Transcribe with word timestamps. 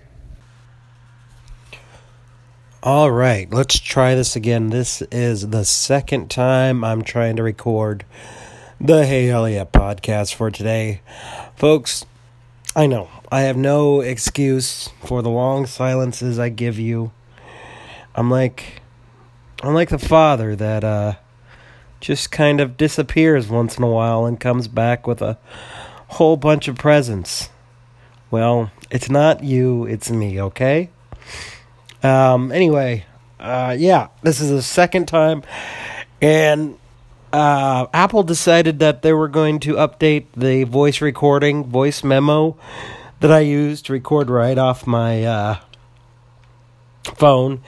All 2.84 3.10
right, 3.10 3.52
let's 3.52 3.80
try 3.80 4.14
this 4.14 4.36
again. 4.36 4.70
This 4.70 5.02
is 5.10 5.48
the 5.48 5.64
second 5.64 6.30
time 6.30 6.84
I'm 6.84 7.02
trying 7.02 7.34
to 7.34 7.42
record 7.42 8.04
the 8.80 9.04
Hey 9.04 9.26
Eliott 9.26 9.72
podcast 9.72 10.34
for 10.34 10.52
today. 10.52 11.00
Folks, 11.56 12.06
I 12.76 12.86
know 12.86 13.08
I 13.32 13.40
have 13.40 13.56
no 13.56 14.02
excuse 14.02 14.90
for 15.04 15.20
the 15.20 15.30
long 15.30 15.66
silences 15.66 16.38
I 16.38 16.48
give 16.48 16.78
you. 16.78 17.10
I'm 18.14 18.30
like 18.30 18.82
I'm 19.64 19.74
like 19.74 19.88
the 19.88 19.98
father 19.98 20.54
that 20.54 20.84
uh 20.84 21.14
just 22.06 22.30
kind 22.30 22.60
of 22.60 22.76
disappears 22.76 23.48
once 23.48 23.76
in 23.76 23.82
a 23.82 23.88
while 23.88 24.26
and 24.26 24.38
comes 24.38 24.68
back 24.68 25.08
with 25.08 25.20
a 25.20 25.36
whole 26.06 26.36
bunch 26.36 26.68
of 26.68 26.76
presents. 26.76 27.50
Well, 28.30 28.70
it's 28.92 29.10
not 29.10 29.42
you, 29.42 29.86
it's 29.86 30.08
me, 30.08 30.40
okay? 30.40 30.90
Um, 32.04 32.52
anyway, 32.52 33.06
uh, 33.40 33.74
yeah, 33.76 34.06
this 34.22 34.40
is 34.40 34.50
the 34.50 34.62
second 34.62 35.08
time, 35.08 35.42
and 36.22 36.78
uh, 37.32 37.88
Apple 37.92 38.22
decided 38.22 38.78
that 38.78 39.02
they 39.02 39.12
were 39.12 39.26
going 39.26 39.58
to 39.60 39.72
update 39.72 40.26
the 40.36 40.62
voice 40.62 41.00
recording, 41.00 41.64
voice 41.64 42.04
memo 42.04 42.56
that 43.18 43.32
I 43.32 43.40
use 43.40 43.82
to 43.82 43.92
record 43.92 44.30
right 44.30 44.56
off 44.56 44.86
my 44.86 45.24
uh, 45.24 45.58
phone, 47.16 47.62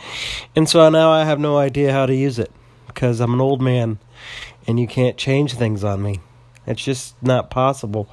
and 0.54 0.68
so 0.68 0.88
now 0.90 1.10
I 1.10 1.24
have 1.24 1.40
no 1.40 1.58
idea 1.58 1.92
how 1.92 2.06
to 2.06 2.14
use 2.14 2.38
it 2.38 2.52
because 2.98 3.20
I'm 3.20 3.32
an 3.32 3.40
old 3.40 3.62
man 3.62 4.00
and 4.66 4.80
you 4.80 4.88
can't 4.88 5.16
change 5.16 5.54
things 5.54 5.84
on 5.84 6.02
me. 6.02 6.18
It's 6.66 6.82
just 6.82 7.14
not 7.22 7.48
possible. 7.48 8.10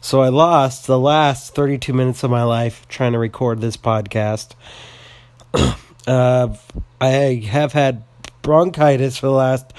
So 0.00 0.22
I 0.22 0.28
lost 0.28 0.88
the 0.88 0.98
last 0.98 1.54
32 1.54 1.92
minutes 1.92 2.24
of 2.24 2.30
my 2.32 2.42
life 2.42 2.84
trying 2.88 3.12
to 3.12 3.20
record 3.20 3.60
this 3.60 3.76
podcast. 3.76 4.54
uh, 6.08 6.48
I 7.00 7.46
have 7.48 7.74
had 7.74 8.02
bronchitis 8.42 9.18
for 9.18 9.26
the 9.26 9.34
last 9.34 9.72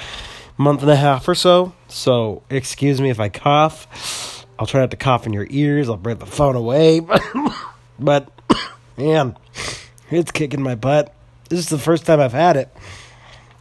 month 0.57 0.83
and 0.83 0.91
a 0.91 0.95
half 0.95 1.27
or 1.27 1.35
so. 1.35 1.73
So 1.89 2.43
excuse 2.49 3.01
me 3.01 3.09
if 3.09 3.19
I 3.19 3.27
cough. 3.27 4.45
I'll 4.57 4.67
try 4.67 4.79
not 4.79 4.91
to 4.91 4.97
cough 4.97 5.27
in 5.27 5.33
your 5.33 5.47
ears. 5.49 5.89
I'll 5.89 5.97
bring 5.97 6.19
the 6.19 6.25
phone 6.25 6.55
away. 6.55 7.01
but 7.99 8.31
man, 8.97 9.35
it's 10.09 10.31
kicking 10.31 10.61
my 10.61 10.75
butt. 10.75 11.13
This 11.49 11.59
is 11.59 11.67
the 11.67 11.77
first 11.77 12.05
time 12.05 12.21
I've 12.21 12.31
had 12.31 12.55
it. 12.55 12.73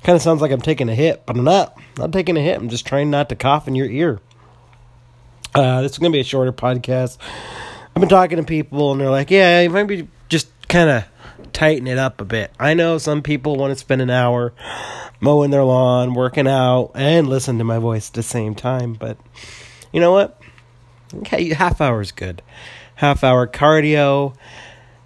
Kind 0.05 0.17
of 0.17 0.22
sounds 0.22 0.41
like 0.41 0.50
I'm 0.50 0.61
taking 0.61 0.89
a 0.89 0.95
hit, 0.95 1.25
but 1.27 1.36
I'm 1.36 1.45
not. 1.45 1.75
I'm 1.77 1.84
not 1.97 2.12
taking 2.12 2.36
a 2.36 2.41
hit. 2.41 2.56
I'm 2.56 2.69
just 2.69 2.86
trying 2.86 3.11
not 3.11 3.28
to 3.28 3.36
cough 3.36 3.69
in 3.69 3.75
your 3.75 3.86
ear. 3.86 4.20
Uh, 5.55 5.83
this 5.83 5.92
is 5.92 5.98
going 5.98 6.11
to 6.11 6.17
be 6.17 6.20
a 6.20 6.25
shorter 6.25 6.53
podcast. 6.53 7.19
I've 7.95 8.00
been 8.00 8.08
talking 8.08 8.39
to 8.39 8.45
people, 8.45 8.92
and 8.92 9.00
they're 9.00 9.11
like, 9.11 9.30
yeah, 9.30 9.61
you 9.61 9.70
might 9.70 9.84
be 9.84 10.08
just 10.28 10.48
kind 10.69 10.91
of 10.91 11.05
tighten 11.53 11.86
it 11.86 11.98
up 11.98 12.20
a 12.20 12.25
bit. 12.25 12.50
I 12.58 12.75
know 12.75 12.98
some 12.98 13.23
people 13.23 13.56
want 13.56 13.73
to 13.73 13.78
spend 13.78 14.03
an 14.03 14.11
hour 14.11 14.55
mowing 15.20 15.50
their 15.50 15.62
lawn, 15.62 16.14
working 16.14 16.48
out, 16.48 16.92
and 16.95 17.28
listen 17.28 17.58
to 17.58 17.64
my 17.64 17.78
voice 17.78 18.08
at 18.08 18.14
the 18.14 18.23
same 18.23 18.55
time, 18.55 18.95
but 18.95 19.19
you 19.92 20.00
know 20.00 20.11
what? 20.11 20.41
Okay, 21.14 21.53
half 21.53 21.80
hour 21.80 22.00
is 22.00 22.12
good. 22.12 22.42
Half 22.97 23.23
hour 23.23 23.47
cardio 23.47 24.34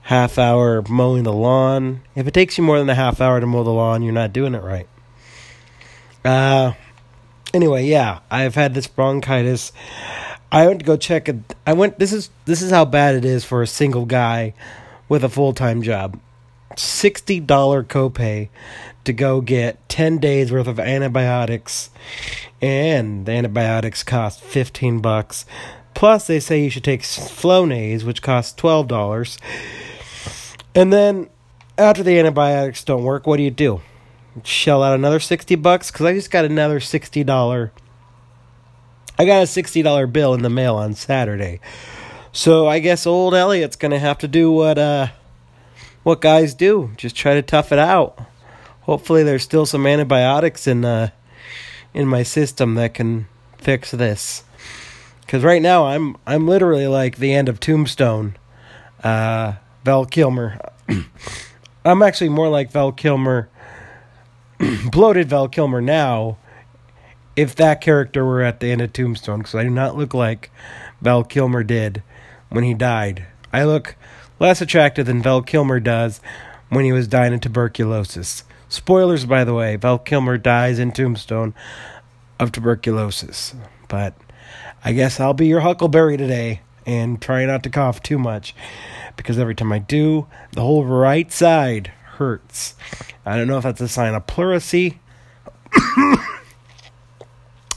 half 0.07 0.39
hour 0.39 0.83
mowing 0.89 1.25
the 1.25 1.33
lawn. 1.33 2.01
If 2.15 2.29
it 2.29 2.35
takes 2.35 2.57
you 2.57 2.63
more 2.63 2.79
than 2.79 2.89
a 2.89 2.95
half 2.95 3.21
hour 3.21 3.41
to 3.41 3.47
mow 3.47 3.65
the 3.65 3.73
lawn, 3.73 4.03
you're 4.03 4.13
not 4.13 4.33
doing 4.33 4.55
it 4.55 4.63
right. 4.63 4.87
Uh, 6.25 6.75
anyway, 7.53 7.85
yeah, 7.87 8.21
I've 8.31 8.55
had 8.55 8.73
this 8.73 8.87
bronchitis. 8.87 9.73
I 10.53 10.69
went 10.69 10.79
to 10.79 10.87
go 10.87 10.97
check 10.97 11.29
it. 11.29 11.37
I 11.67 11.73
went. 11.73 11.99
This 11.99 12.13
is 12.13 12.31
this 12.45 12.63
is 12.63 12.71
how 12.71 12.85
bad 12.85 13.17
it 13.17 13.25
is 13.25 13.45
for 13.45 13.63
a 13.63 13.67
single 13.67 14.05
guy 14.05 14.55
with 15.09 15.25
a 15.25 15.29
full 15.29 15.53
time 15.53 15.83
job. 15.83 16.21
Sixty 16.77 17.41
dollar 17.41 17.83
copay 17.83 18.49
to 19.05 19.13
go 19.13 19.41
get 19.41 19.89
ten 19.89 20.19
days 20.19 20.53
worth 20.53 20.69
of 20.69 20.79
antibiotics, 20.79 21.91
and 22.63 23.27
the 23.27 23.33
antibiotics 23.33 24.05
cost 24.05 24.41
fifteen 24.41 25.01
bucks. 25.01 25.47
Plus, 25.95 26.29
they 26.29 26.39
say 26.39 26.63
you 26.63 26.71
should 26.71 26.85
take 26.85 27.03
Flonase, 27.03 28.05
which 28.05 28.23
costs 28.23 28.55
twelve 28.55 28.87
dollars 28.87 29.37
and 30.77 30.93
then 30.93 31.29
after 31.79 32.03
the 32.03 32.19
antibiotics 32.19 32.85
don't 32.85 33.03
work, 33.03 33.27
what 33.27 33.39
do 33.39 33.43
you 33.43 33.51
do? 33.51 33.81
Shell 34.45 34.83
out 34.83 34.95
another 34.95 35.19
60 35.19 35.55
bucks 35.57 35.91
cuz 35.91 36.07
I 36.07 36.13
just 36.13 36.31
got 36.31 36.45
another 36.45 36.79
$60 36.79 37.71
I 39.19 39.25
got 39.25 39.43
a 39.43 39.47
$60 39.47 40.13
bill 40.13 40.35
in 40.35 40.43
the 40.43 40.51
mail 40.51 40.77
on 40.77 40.95
Saturday. 40.95 41.61
So 42.33 42.67
I 42.69 42.81
guess 42.81 43.07
old 43.07 43.33
Eliott's 43.35 43.77
going 43.77 43.93
to 43.93 43.99
have 43.99 44.19
to 44.19 44.29
do 44.29 44.53
what 44.53 44.77
uh 44.79 45.09
what 46.03 46.21
guys 46.21 46.55
do, 46.55 46.91
just 46.97 47.17
try 47.17 47.35
to 47.35 47.43
tough 47.43 47.73
it 47.73 47.79
out. 47.79 48.19
Hopefully 48.83 49.25
there's 49.25 49.43
still 49.43 49.67
some 49.67 49.87
antibiotics 49.87 50.67
in 50.67 50.85
uh 50.85 51.09
in 51.95 52.07
my 52.07 52.23
system 52.23 52.75
that 52.75 52.93
can 52.93 53.27
fix 53.57 53.91
this. 53.91 54.45
Cuz 55.27 55.43
right 55.43 55.63
now 55.63 55.87
I'm 55.87 56.17
I'm 56.27 56.47
literally 56.47 56.87
like 56.87 57.17
the 57.17 57.33
end 57.33 57.49
of 57.49 57.59
Tombstone. 57.59 58.37
Uh 59.03 59.55
Val 59.87 60.05
Kilmer. 60.05 60.59
I'm 61.85 62.03
actually 62.03 62.31
more 62.31 62.49
like 62.49 62.73
Val 62.73 62.91
Kilmer, 62.91 63.49
bloated 64.91 65.29
Val 65.29 65.47
Kilmer 65.47 65.81
now, 65.81 66.39
if 67.37 67.55
that 67.55 67.81
character 67.81 68.25
were 68.25 68.43
at 68.43 68.59
the 68.59 68.73
end 68.73 68.81
of 68.81 68.93
Tombstone, 68.93 69.39
because 69.39 69.55
I 69.55 69.63
do 69.63 69.71
not 69.71 69.97
look 69.97 70.13
like 70.13 70.51
Val 71.01 71.23
Kilmer 71.23 71.63
did 71.63 72.03
when 72.49 72.65
he 72.65 72.75
died. 72.75 73.27
I 73.53 73.63
look 73.63 73.95
less 74.41 74.61
attractive 74.61 75.07
than 75.07 75.23
Val 75.23 75.41
Kilmer 75.41 75.79
does 75.79 76.21
when 76.69 76.85
he 76.85 76.91
was 76.91 77.07
dying 77.07 77.35
of 77.35 77.43
tuberculosis. 77.43 78.43
Spoilers, 78.69 79.25
by 79.25 79.45
the 79.45 79.55
way, 79.55 79.77
Val 79.77 80.01
Kilmer 80.01 80.37
dies 80.37 80.81
in 80.81 80.91
Tombstone 80.91 81.55
of 82.41 82.51
tuberculosis. 82.51 83.55
But 83.87 84.17
I 84.85 84.93
guess 84.93 85.21
I'll 85.21 85.33
be 85.33 85.47
your 85.47 85.61
Huckleberry 85.61 86.17
today 86.17 86.63
and 86.85 87.23
try 87.23 87.45
not 87.47 87.63
to 87.65 87.71
cough 87.71 88.03
too 88.03 88.19
much 88.19 88.53
because 89.17 89.39
every 89.39 89.55
time 89.55 89.73
I 89.73 89.79
do, 89.79 90.27
the 90.53 90.61
whole 90.61 90.85
right 90.85 91.31
side 91.33 91.89
hurts. 92.17 92.75
I 93.25 93.37
don't 93.37 93.49
know 93.49 93.59
if 93.59 93.65
that's 93.65 93.81
a 93.81 93.89
sign 93.89 94.15
of 94.15 94.27
pleurisy 94.27 94.99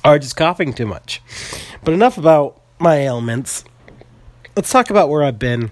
or 0.05 0.19
just 0.19 0.35
coughing 0.35 0.73
too 0.73 0.85
much. 0.85 1.21
But 1.83 1.93
enough 1.93 2.17
about 2.17 2.61
my 2.79 2.97
ailments. 2.97 3.63
Let's 4.55 4.71
talk 4.71 4.89
about 4.89 5.09
where 5.09 5.23
I've 5.23 5.39
been. 5.39 5.71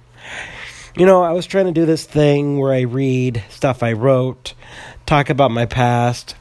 You 0.95 1.05
know, 1.05 1.23
I 1.23 1.31
was 1.31 1.45
trying 1.45 1.65
to 1.65 1.71
do 1.71 1.85
this 1.85 2.05
thing 2.05 2.57
where 2.57 2.73
I 2.73 2.81
read 2.81 3.43
stuff 3.49 3.83
I 3.83 3.93
wrote, 3.93 4.53
talk 5.05 5.29
about 5.29 5.51
my 5.51 5.65
past, 5.65 6.35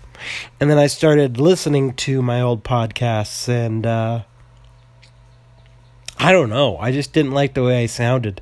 and 0.58 0.70
then 0.70 0.78
I 0.78 0.86
started 0.86 1.38
listening 1.38 1.92
to 1.94 2.22
my 2.22 2.40
old 2.40 2.64
podcasts, 2.64 3.48
and 3.48 3.86
uh, 3.86 4.22
I 6.18 6.32
don't 6.32 6.48
know. 6.48 6.78
I 6.78 6.90
just 6.90 7.12
didn't 7.12 7.32
like 7.32 7.54
the 7.54 7.62
way 7.62 7.82
I 7.82 7.86
sounded. 7.86 8.40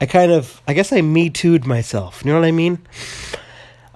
I 0.00 0.06
kind 0.06 0.32
of, 0.32 0.62
I 0.66 0.72
guess 0.72 0.92
I 0.92 1.02
me 1.02 1.28
too'd 1.30 1.66
myself. 1.66 2.22
You 2.24 2.32
know 2.32 2.40
what 2.40 2.46
I 2.46 2.52
mean? 2.52 2.78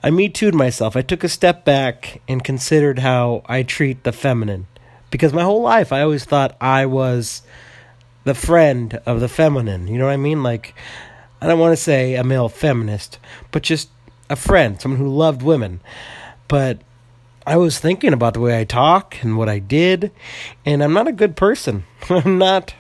I 0.03 0.11
me 0.11 0.29
too'd 0.29 0.55
myself. 0.55 0.97
I 0.97 1.03
took 1.03 1.25
a 1.25 1.29
step 1.29 1.65
back 1.65 2.21
and 2.29 2.45
considered 2.45 2.99
how 2.99 3.43
I 3.47 3.63
treat 3.63 4.05
the 4.05 4.13
feminine. 4.13 4.67
Because 5.11 5.33
my 5.33 5.43
whole 5.43 5.63
life 5.63 5.93
I 5.93 6.03
always 6.03 6.25
thought 6.25 6.57
I 6.61 6.85
was 6.85 7.43
the 8.25 8.35
friend 8.35 9.01
of 9.07 9.21
the 9.21 9.29
feminine. 9.29 9.87
You 9.87 9.99
know 9.99 10.05
what 10.07 10.13
I 10.13 10.19
mean? 10.19 10.43
Like, 10.43 10.75
I 11.41 11.47
don't 11.47 11.59
want 11.59 11.73
to 11.73 11.83
say 11.83 12.17
a 12.17 12.25
male 12.25 12.49
feminist, 12.49 13.19
but 13.51 13.63
just 13.63 13.89
a 14.29 14.37
friend, 14.37 14.81
someone 14.81 15.01
who 15.01 15.09
loved 15.09 15.43
women. 15.43 15.81
But 16.49 16.81
I 17.47 17.57
was 17.57 17.79
thinking 17.79 18.13
about 18.13 18.35
the 18.35 18.41
way 18.41 18.59
I 18.59 18.65
talk 18.65 19.23
and 19.23 19.37
what 19.37 19.49
I 19.49 19.59
did, 19.59 20.11
and 20.65 20.83
I'm 20.83 20.93
not 20.93 21.09
a 21.09 21.13
good 21.13 21.37
person. 21.37 21.85
I'm 22.09 22.39
not. 22.39 22.75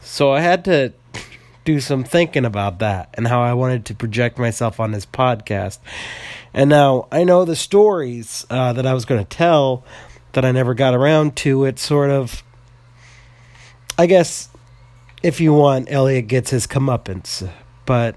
So 0.00 0.32
I 0.32 0.40
had 0.40 0.64
to 0.64 0.92
do 1.68 1.80
some 1.80 2.02
thinking 2.02 2.46
about 2.46 2.78
that 2.78 3.10
and 3.12 3.28
how 3.28 3.42
I 3.42 3.52
wanted 3.52 3.84
to 3.84 3.94
project 3.94 4.38
myself 4.38 4.80
on 4.80 4.90
this 4.92 5.04
podcast. 5.04 5.80
And 6.54 6.70
now 6.70 7.08
I 7.12 7.24
know 7.24 7.44
the 7.44 7.54
stories 7.54 8.46
uh, 8.48 8.72
that 8.72 8.86
I 8.86 8.94
was 8.94 9.04
going 9.04 9.22
to 9.22 9.28
tell 9.28 9.84
that 10.32 10.46
I 10.46 10.52
never 10.52 10.72
got 10.72 10.94
around 10.94 11.36
to. 11.36 11.66
It 11.66 11.78
sort 11.78 12.08
of, 12.08 12.42
I 13.98 14.06
guess, 14.06 14.48
if 15.22 15.42
you 15.42 15.52
want, 15.52 15.88
Eliott 15.90 16.26
gets 16.26 16.48
his 16.48 16.66
comeuppance. 16.66 17.46
But 17.84 18.16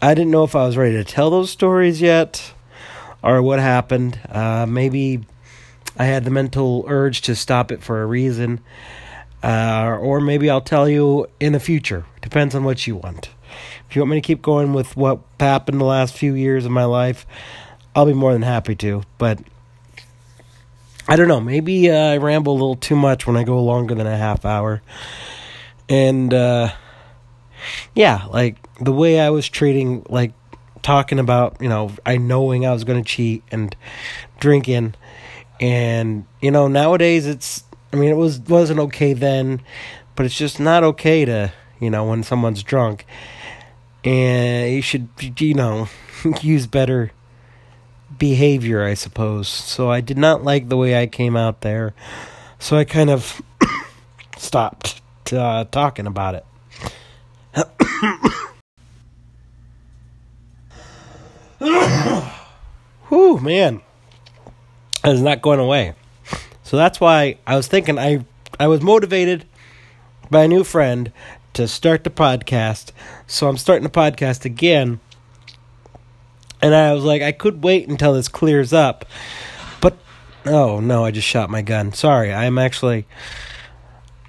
I 0.00 0.14
didn't 0.14 0.30
know 0.30 0.44
if 0.44 0.54
I 0.54 0.64
was 0.64 0.76
ready 0.76 0.94
to 0.94 1.04
tell 1.04 1.30
those 1.30 1.50
stories 1.50 2.00
yet 2.00 2.54
or 3.24 3.42
what 3.42 3.58
happened. 3.58 4.20
Uh, 4.28 4.66
maybe 4.66 5.24
I 5.98 6.04
had 6.04 6.22
the 6.22 6.30
mental 6.30 6.84
urge 6.86 7.22
to 7.22 7.34
stop 7.34 7.72
it 7.72 7.82
for 7.82 8.02
a 8.02 8.06
reason. 8.06 8.60
Uh, 9.42 9.98
or 10.00 10.20
maybe 10.20 10.48
I'll 10.48 10.60
tell 10.60 10.88
you 10.88 11.26
in 11.40 11.52
the 11.52 11.60
future. 11.60 12.04
Depends 12.20 12.54
on 12.54 12.64
what 12.64 12.86
you 12.86 12.96
want. 12.96 13.30
If 13.88 13.96
you 13.96 14.02
want 14.02 14.12
me 14.12 14.20
to 14.20 14.26
keep 14.26 14.40
going 14.40 14.72
with 14.72 14.96
what 14.96 15.20
happened 15.40 15.80
the 15.80 15.84
last 15.84 16.14
few 16.14 16.34
years 16.34 16.64
of 16.64 16.70
my 16.70 16.84
life, 16.84 17.26
I'll 17.94 18.06
be 18.06 18.14
more 18.14 18.32
than 18.32 18.42
happy 18.42 18.74
to. 18.76 19.02
But 19.18 19.40
I 21.08 21.16
don't 21.16 21.28
know. 21.28 21.40
Maybe 21.40 21.90
uh, 21.90 22.12
I 22.12 22.16
ramble 22.18 22.52
a 22.52 22.54
little 22.54 22.76
too 22.76 22.96
much 22.96 23.26
when 23.26 23.36
I 23.36 23.44
go 23.44 23.62
longer 23.62 23.94
than 23.94 24.06
a 24.06 24.16
half 24.16 24.44
hour. 24.44 24.80
And 25.88 26.32
uh, 26.32 26.72
yeah, 27.94 28.26
like 28.30 28.56
the 28.80 28.92
way 28.92 29.20
I 29.20 29.30
was 29.30 29.48
treating, 29.48 30.06
like 30.08 30.32
talking 30.82 31.18
about, 31.18 31.56
you 31.60 31.68
know, 31.68 31.90
I 32.06 32.16
knowing 32.16 32.64
I 32.64 32.72
was 32.72 32.84
going 32.84 33.02
to 33.02 33.08
cheat 33.08 33.42
and 33.50 33.74
drinking, 34.38 34.94
and 35.60 36.24
you 36.40 36.50
know, 36.50 36.68
nowadays 36.68 37.26
it's. 37.26 37.64
I 37.92 37.96
mean, 37.96 38.10
it 38.10 38.16
was 38.16 38.40
wasn't 38.40 38.80
okay 38.80 39.12
then, 39.12 39.60
but 40.16 40.26
it's 40.26 40.36
just 40.36 40.58
not 40.58 40.82
okay 40.84 41.24
to, 41.24 41.52
you 41.80 41.90
know, 41.90 42.04
when 42.04 42.22
someone's 42.22 42.62
drunk, 42.62 43.04
and 44.04 44.72
you 44.72 44.82
should, 44.82 45.08
you 45.40 45.54
know, 45.54 45.88
use 46.40 46.66
better 46.66 47.12
behavior, 48.18 48.82
I 48.82 48.94
suppose. 48.94 49.48
So 49.48 49.90
I 49.90 50.00
did 50.00 50.18
not 50.18 50.42
like 50.42 50.68
the 50.68 50.76
way 50.76 51.00
I 51.00 51.06
came 51.06 51.36
out 51.36 51.60
there. 51.60 51.94
So 52.58 52.76
I 52.76 52.84
kind 52.84 53.10
of 53.10 53.42
stopped 54.38 55.00
uh, 55.32 55.64
talking 55.64 56.06
about 56.06 56.34
it. 56.36 56.46
Whew, 63.08 63.38
man. 63.38 63.82
It's 65.04 65.20
not 65.20 65.42
going 65.42 65.60
away. 65.60 65.94
So 66.72 66.78
that's 66.78 66.98
why 66.98 67.36
I 67.46 67.54
was 67.56 67.68
thinking 67.68 67.98
I 67.98 68.24
I 68.58 68.66
was 68.66 68.80
motivated 68.80 69.44
by 70.30 70.44
a 70.44 70.48
new 70.48 70.64
friend 70.64 71.12
to 71.52 71.68
start 71.68 72.02
the 72.02 72.08
podcast. 72.08 72.92
So 73.26 73.46
I'm 73.46 73.58
starting 73.58 73.82
the 73.82 73.90
podcast 73.90 74.46
again. 74.46 74.98
And 76.62 76.74
I 76.74 76.94
was 76.94 77.04
like, 77.04 77.20
I 77.20 77.30
could 77.30 77.62
wait 77.62 77.90
until 77.90 78.14
this 78.14 78.26
clears 78.26 78.72
up. 78.72 79.04
But 79.82 79.98
oh 80.46 80.80
no, 80.80 81.04
I 81.04 81.10
just 81.10 81.28
shot 81.28 81.50
my 81.50 81.60
gun. 81.60 81.92
Sorry, 81.92 82.32
I'm 82.32 82.56
actually 82.56 83.04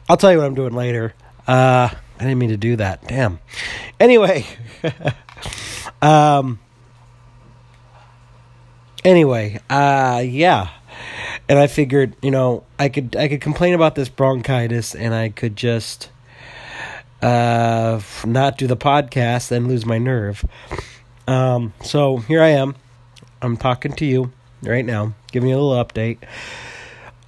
I'll 0.09 0.17
tell 0.17 0.33
you 0.33 0.39
what 0.39 0.45
I'm 0.45 0.53
doing 0.53 0.73
later. 0.73 1.13
Uh 1.47 1.91
I 1.91 2.19
didn't 2.19 2.39
mean 2.39 2.49
to 2.49 2.57
do 2.57 2.75
that. 2.75 3.07
Damn. 3.07 3.39
Anyway, 4.01 4.45
um 6.01 6.59
anyway, 9.05 9.61
uh 9.69 10.21
yeah. 10.25 10.71
And 11.49 11.59
I 11.59 11.67
figured, 11.67 12.15
you 12.21 12.31
know, 12.31 12.63
I 12.79 12.89
could 12.89 13.15
I 13.15 13.27
could 13.27 13.41
complain 13.41 13.73
about 13.73 13.95
this 13.95 14.09
bronchitis 14.09 14.95
and 14.95 15.13
I 15.13 15.29
could 15.29 15.55
just 15.55 16.09
uh 17.21 18.01
not 18.25 18.57
do 18.57 18.67
the 18.67 18.77
podcast 18.77 19.51
and 19.51 19.67
lose 19.67 19.85
my 19.85 19.97
nerve. 19.97 20.43
Um 21.27 21.73
so 21.81 22.17
here 22.17 22.41
I 22.41 22.49
am. 22.49 22.75
I'm 23.41 23.57
talking 23.57 23.93
to 23.93 24.05
you 24.05 24.31
right 24.61 24.85
now, 24.85 25.13
giving 25.31 25.49
you 25.49 25.57
a 25.57 25.59
little 25.59 25.83
update. 25.83 26.19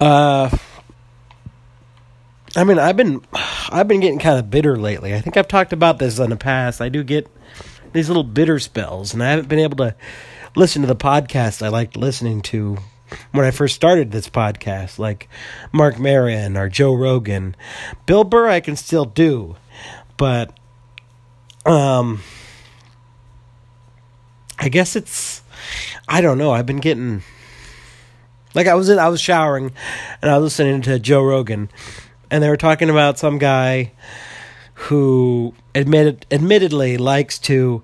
Uh 0.00 0.56
I 2.56 2.64
mean, 2.64 2.78
I've 2.78 2.96
been 2.96 3.20
I've 3.70 3.86
been 3.86 4.00
getting 4.00 4.18
kind 4.18 4.38
of 4.38 4.50
bitter 4.50 4.76
lately. 4.78 5.14
I 5.14 5.20
think 5.20 5.36
I've 5.36 5.48
talked 5.48 5.74
about 5.74 5.98
this 5.98 6.18
in 6.18 6.30
the 6.30 6.36
past. 6.36 6.80
I 6.80 6.88
do 6.88 7.04
get 7.04 7.28
these 7.92 8.08
little 8.08 8.24
bitter 8.24 8.58
spells, 8.58 9.12
and 9.12 9.22
I 9.22 9.30
haven't 9.30 9.48
been 9.48 9.58
able 9.58 9.76
to 9.78 9.94
listen 10.54 10.80
to 10.80 10.88
the 10.88 10.96
podcast 10.96 11.62
I 11.62 11.68
liked 11.68 11.98
listening 11.98 12.40
to 12.42 12.78
when 13.32 13.44
I 13.44 13.50
first 13.50 13.74
started 13.74 14.10
this 14.10 14.28
podcast, 14.28 14.98
like 14.98 15.28
Marc 15.72 15.98
Maron 15.98 16.56
or 16.56 16.68
Joe 16.68 16.94
Rogan. 16.94 17.56
Bill 18.06 18.24
Burr, 18.24 18.48
I 18.48 18.60
can 18.60 18.76
still 18.76 19.04
do, 19.04 19.56
but 20.16 20.56
um, 21.64 22.22
I 24.58 24.68
guess 24.68 24.96
it's 24.96 25.42
I 26.08 26.20
don't 26.20 26.38
know. 26.38 26.52
I've 26.52 26.66
been 26.66 26.80
getting 26.80 27.22
like 28.54 28.66
I 28.66 28.74
was 28.74 28.88
in 28.88 28.98
I 28.98 29.08
was 29.08 29.20
showering 29.20 29.72
and 30.22 30.30
I 30.30 30.38
was 30.38 30.44
listening 30.44 30.82
to 30.82 30.98
Joe 30.98 31.22
Rogan 31.22 31.68
and 32.30 32.42
they 32.42 32.48
were 32.48 32.56
talking 32.56 32.90
about 32.90 33.18
some 33.18 33.38
guy 33.38 33.92
who 34.74 35.54
admitted 35.74 36.26
admittedly 36.30 36.96
likes 36.96 37.38
to, 37.40 37.82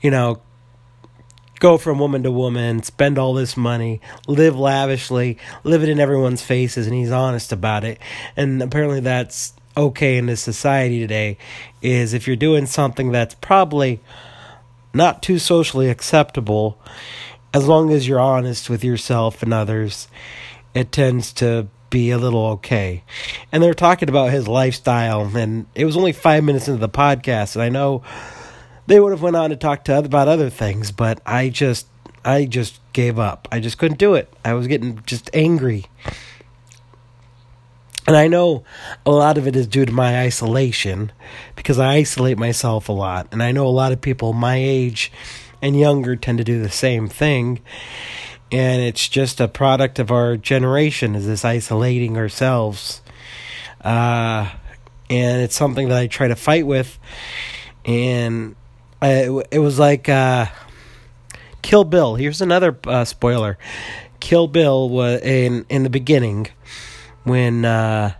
you 0.00 0.10
know, 0.10 0.40
go 1.60 1.78
from 1.78 1.98
woman 1.98 2.24
to 2.24 2.30
woman, 2.30 2.82
spend 2.82 3.18
all 3.18 3.34
this 3.34 3.56
money, 3.56 4.00
live 4.26 4.58
lavishly, 4.58 5.38
live 5.62 5.82
it 5.82 5.88
in 5.88 6.00
everyone's 6.00 6.42
faces, 6.42 6.86
and 6.86 6.96
he's 6.96 7.12
honest 7.12 7.52
about 7.52 7.84
it. 7.84 8.00
And 8.36 8.60
apparently 8.62 9.00
that's 9.00 9.52
okay 9.76 10.16
in 10.16 10.26
this 10.26 10.40
society 10.40 10.98
today. 10.98 11.38
Is 11.80 12.12
if 12.12 12.26
you're 12.26 12.34
doing 12.34 12.66
something 12.66 13.12
that's 13.12 13.34
probably 13.36 14.00
not 14.92 15.22
too 15.22 15.38
socially 15.38 15.88
acceptable, 15.88 16.78
as 17.54 17.68
long 17.68 17.92
as 17.92 18.08
you're 18.08 18.18
honest 18.18 18.68
with 18.68 18.82
yourself 18.82 19.42
and 19.42 19.54
others, 19.54 20.08
it 20.74 20.90
tends 20.90 21.32
to 21.34 21.68
be 21.90 22.10
a 22.10 22.18
little 22.18 22.46
okay. 22.46 23.02
And 23.52 23.62
they're 23.62 23.74
talking 23.74 24.08
about 24.08 24.30
his 24.30 24.48
lifestyle, 24.48 25.36
and 25.36 25.66
it 25.74 25.84
was 25.84 25.96
only 25.96 26.12
five 26.12 26.42
minutes 26.42 26.68
into 26.68 26.80
the 26.80 26.88
podcast, 26.88 27.54
and 27.54 27.62
I 27.62 27.68
know 27.68 28.02
they 28.86 29.00
would 29.00 29.12
have 29.12 29.22
went 29.22 29.36
on 29.36 29.50
to 29.50 29.56
talk 29.56 29.84
to 29.84 29.98
about 29.98 30.28
other 30.28 30.50
things, 30.50 30.92
but 30.92 31.20
I 31.24 31.48
just 31.48 31.86
I 32.24 32.44
just 32.44 32.80
gave 32.92 33.18
up. 33.18 33.48
I 33.50 33.60
just 33.60 33.78
couldn't 33.78 33.98
do 33.98 34.14
it. 34.14 34.32
I 34.44 34.54
was 34.54 34.66
getting 34.66 35.02
just 35.06 35.30
angry. 35.32 35.86
And 38.06 38.16
I 38.16 38.28
know 38.28 38.64
a 39.06 39.10
lot 39.10 39.38
of 39.38 39.46
it 39.46 39.54
is 39.54 39.66
due 39.66 39.86
to 39.86 39.92
my 39.92 40.20
isolation 40.20 41.12
because 41.54 41.78
I 41.78 41.94
isolate 41.94 42.38
myself 42.38 42.88
a 42.88 42.92
lot. 42.92 43.28
And 43.30 43.42
I 43.42 43.52
know 43.52 43.66
a 43.66 43.68
lot 43.68 43.92
of 43.92 44.00
people 44.00 44.32
my 44.32 44.56
age 44.56 45.12
and 45.62 45.78
younger 45.78 46.16
tend 46.16 46.38
to 46.38 46.44
do 46.44 46.62
the 46.62 46.70
same 46.70 47.08
thing 47.08 47.60
and 48.52 48.82
it's 48.82 49.08
just 49.08 49.40
a 49.40 49.48
product 49.48 49.98
of 49.98 50.10
our 50.10 50.36
generation 50.36 51.14
is 51.14 51.26
this 51.26 51.44
isolating 51.44 52.16
ourselves 52.16 53.00
uh, 53.82 54.50
and 55.08 55.42
it's 55.42 55.54
something 55.54 55.88
that 55.88 55.98
i 55.98 56.06
try 56.06 56.28
to 56.28 56.36
fight 56.36 56.66
with 56.66 56.98
and 57.84 58.56
I, 59.02 59.42
it 59.50 59.58
was 59.58 59.78
like 59.78 60.08
uh, 60.08 60.46
kill 61.62 61.84
bill. 61.84 62.16
Here's 62.16 62.40
another 62.40 62.78
uh, 62.86 63.04
spoiler. 63.04 63.58
Kill 64.20 64.46
bill 64.48 64.88
was 64.88 65.20
in 65.22 65.64
in 65.68 65.82
the 65.82 65.90
beginning 65.90 66.48
when 67.24 67.64
uh, 67.64 68.14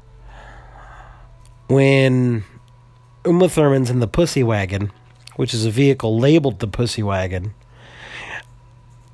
when 1.69 2.45
uma 3.27 3.49
thurman's 3.49 3.91
in 3.91 4.01
the 4.01 4.09
pussy 4.09 4.43
wagon 4.43 4.91
which 5.37 5.53
is 5.53 5.67
a 5.67 5.71
vehicle 5.71 6.19
labeled 6.19 6.59
the 6.59 6.67
pussy 6.67 7.03
wagon 7.03 7.55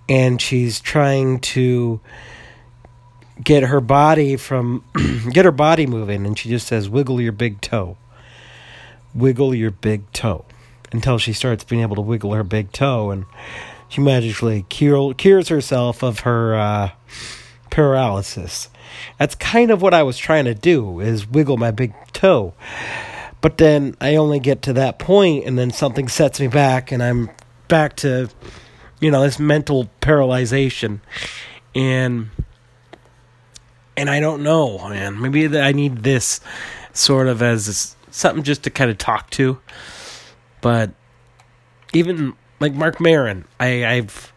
and 0.08 0.40
she's 0.40 0.80
trying 0.80 1.40
to 1.40 2.00
get 3.42 3.64
her 3.64 3.80
body 3.80 4.36
from 4.36 4.84
get 5.32 5.44
her 5.44 5.52
body 5.52 5.86
moving 5.86 6.24
and 6.24 6.38
she 6.38 6.48
just 6.48 6.66
says 6.66 6.88
wiggle 6.88 7.20
your 7.20 7.32
big 7.32 7.60
toe. 7.60 7.96
Wiggle 9.14 9.54
your 9.54 9.70
big 9.70 10.10
toe 10.12 10.44
until 10.92 11.18
she 11.18 11.32
starts 11.32 11.64
being 11.64 11.82
able 11.82 11.96
to 11.96 12.02
wiggle 12.02 12.32
her 12.34 12.44
big 12.44 12.72
toe 12.72 13.10
and 13.10 13.24
she 13.88 14.00
magically 14.00 14.64
cure, 14.68 15.14
cures 15.14 15.48
herself 15.48 16.02
of 16.02 16.20
her 16.20 16.54
uh, 16.54 16.90
paralysis 17.70 18.68
that's 19.18 19.34
kind 19.34 19.70
of 19.70 19.82
what 19.82 19.92
i 19.92 20.02
was 20.02 20.16
trying 20.16 20.44
to 20.44 20.54
do 20.54 21.00
is 21.00 21.28
wiggle 21.28 21.56
my 21.56 21.70
big 21.70 21.92
toe 22.12 22.54
but 23.40 23.58
then 23.58 23.94
i 24.00 24.16
only 24.16 24.40
get 24.40 24.62
to 24.62 24.72
that 24.72 24.98
point 24.98 25.44
and 25.44 25.58
then 25.58 25.70
something 25.70 26.08
sets 26.08 26.40
me 26.40 26.46
back 26.46 26.90
and 26.90 27.02
i'm 27.02 27.28
back 27.68 27.94
to 27.96 28.28
you 29.00 29.10
know 29.10 29.22
this 29.22 29.38
mental 29.38 29.90
paralyzation 30.00 31.00
and 31.74 32.30
and 33.96 34.10
I 34.10 34.20
don't 34.20 34.42
know, 34.42 34.88
man. 34.88 35.20
Maybe 35.20 35.58
I 35.58 35.72
need 35.72 36.02
this 36.02 36.40
sort 36.92 37.28
of 37.28 37.42
as 37.42 37.96
something 38.10 38.44
just 38.44 38.62
to 38.64 38.70
kind 38.70 38.90
of 38.90 38.98
talk 38.98 39.30
to. 39.30 39.58
But 40.66 40.90
even 41.92 42.34
like 42.58 42.74
Marc 42.74 43.00
Maron, 43.00 43.44
I, 43.60 43.86
I've 43.86 44.32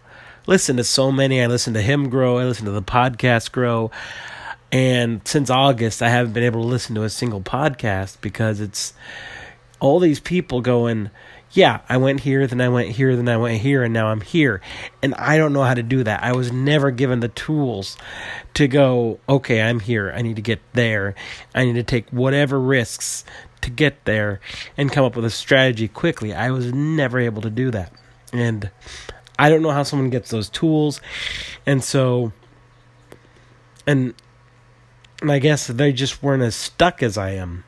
listened 0.46 0.78
to 0.78 0.84
so 0.84 1.12
many. 1.12 1.42
I 1.42 1.48
listened 1.48 1.74
to 1.74 1.82
him 1.82 2.08
grow. 2.12 2.38
I 2.38 2.44
listened 2.44 2.68
to 2.68 2.72
the 2.72 2.84
podcast 2.84 3.52
grow. 3.52 3.90
And 4.72 5.28
since 5.28 5.50
August, 5.50 6.04
I 6.04 6.10
haven't 6.10 6.34
been 6.34 6.44
able 6.44 6.62
to 6.62 6.68
listen 6.68 6.94
to 6.94 7.02
a 7.02 7.10
single 7.10 7.42
podcast 7.42 8.22
because 8.22 8.62
it's 8.62 8.94
all 9.80 9.98
these 9.98 10.20
people 10.20 10.62
going, 10.62 11.10
yeah, 11.52 11.82
I 11.90 11.98
went 11.98 12.20
here, 12.20 12.46
then 12.46 12.62
I 12.62 12.70
went 12.70 12.90
here, 12.90 13.16
then 13.16 13.28
I 13.28 13.38
went 13.38 13.62
here, 13.62 13.84
and 13.84 13.94
now 13.94 14.08
I'm 14.08 14.22
here. 14.22 14.62
And 15.02 15.16
I 15.16 15.38
don't 15.38 15.54
know 15.54 15.64
how 15.64 15.74
to 15.74 15.82
do 15.82 16.04
that. 16.04 16.24
I 16.24 16.34
was 16.34 16.52
never 16.52 16.92
given 16.92 17.22
the 17.22 17.30
tools 17.30 17.98
to 18.54 18.68
go, 18.68 19.20
okay, 19.28 19.62
I'm 19.62 19.80
here. 19.80 20.12
I 20.16 20.22
need 20.22 20.36
to 20.36 20.42
get 20.42 20.62
there. 20.74 21.16
I 21.56 21.66
need 21.66 21.74
to 21.74 21.84
take 21.84 22.10
whatever 22.12 22.60
risks 22.60 23.26
to 23.62 23.70
get 23.72 24.06
there 24.06 24.40
and 24.78 24.92
come 24.92 25.04
up 25.04 25.16
with 25.16 25.26
a 25.26 25.30
strategy 25.30 25.88
quickly. 25.88 26.34
I 26.34 26.52
was 26.52 26.72
never 26.72 27.20
able 27.20 27.42
to 27.42 27.50
do 27.50 27.72
that. 27.72 27.92
And 28.32 28.70
I 29.40 29.50
don't 29.50 29.64
know 29.64 29.72
how 29.72 29.84
someone 29.84 30.12
gets 30.12 30.30
those 30.30 30.50
tools. 30.50 31.02
And 31.66 31.84
so, 31.84 32.32
and, 33.88 34.14
and 35.22 35.32
I 35.32 35.40
guess 35.40 35.66
they 35.66 35.94
just 35.94 36.22
weren't 36.22 36.44
as 36.44 36.56
stuck 36.56 37.02
as 37.02 37.18
I 37.18 37.32
am 37.32 37.64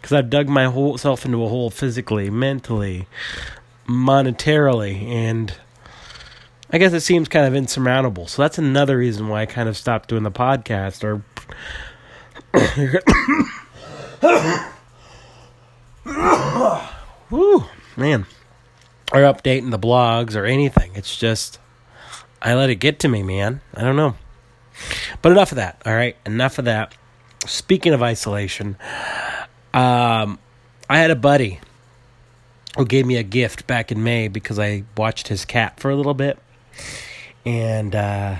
because 0.00 0.12
I've 0.12 0.30
dug 0.30 0.48
my 0.48 0.64
whole 0.64 0.98
self 0.98 1.24
into 1.24 1.44
a 1.44 1.48
hole 1.48 1.70
physically, 1.70 2.30
mentally, 2.30 3.06
monetarily, 3.86 5.08
and 5.08 5.54
I 6.70 6.78
guess 6.78 6.92
it 6.92 7.00
seems 7.00 7.28
kind 7.28 7.46
of 7.46 7.54
insurmountable. 7.54 8.26
So 8.26 8.42
that's 8.42 8.58
another 8.58 8.98
reason 8.98 9.28
why 9.28 9.42
I 9.42 9.46
kind 9.46 9.68
of 9.68 9.76
stopped 9.76 10.08
doing 10.08 10.22
the 10.22 10.30
podcast 10.30 11.04
or 11.04 11.22
man. 17.96 18.26
Or 19.12 19.22
updating 19.22 19.72
the 19.72 19.78
blogs 19.78 20.36
or 20.36 20.44
anything. 20.44 20.92
It's 20.94 21.16
just 21.16 21.58
I 22.40 22.54
let 22.54 22.70
it 22.70 22.76
get 22.76 23.00
to 23.00 23.08
me, 23.08 23.22
man. 23.22 23.60
I 23.74 23.82
don't 23.82 23.96
know. 23.96 24.14
But 25.20 25.32
enough 25.32 25.52
of 25.52 25.56
that, 25.56 25.82
all 25.84 25.94
right? 25.94 26.16
Enough 26.24 26.58
of 26.58 26.64
that. 26.64 26.94
Speaking 27.46 27.92
of 27.92 28.02
isolation, 28.02 28.76
um, 29.72 30.38
I 30.88 30.98
had 30.98 31.10
a 31.10 31.16
buddy 31.16 31.60
who 32.76 32.86
gave 32.86 33.06
me 33.06 33.16
a 33.16 33.22
gift 33.22 33.66
back 33.66 33.90
in 33.90 34.02
May 34.02 34.28
because 34.28 34.58
I 34.58 34.84
watched 34.96 35.28
his 35.28 35.44
cat 35.44 35.80
for 35.80 35.90
a 35.90 35.96
little 35.96 36.14
bit. 36.14 36.38
And 37.44 37.94
uh, 37.94 38.38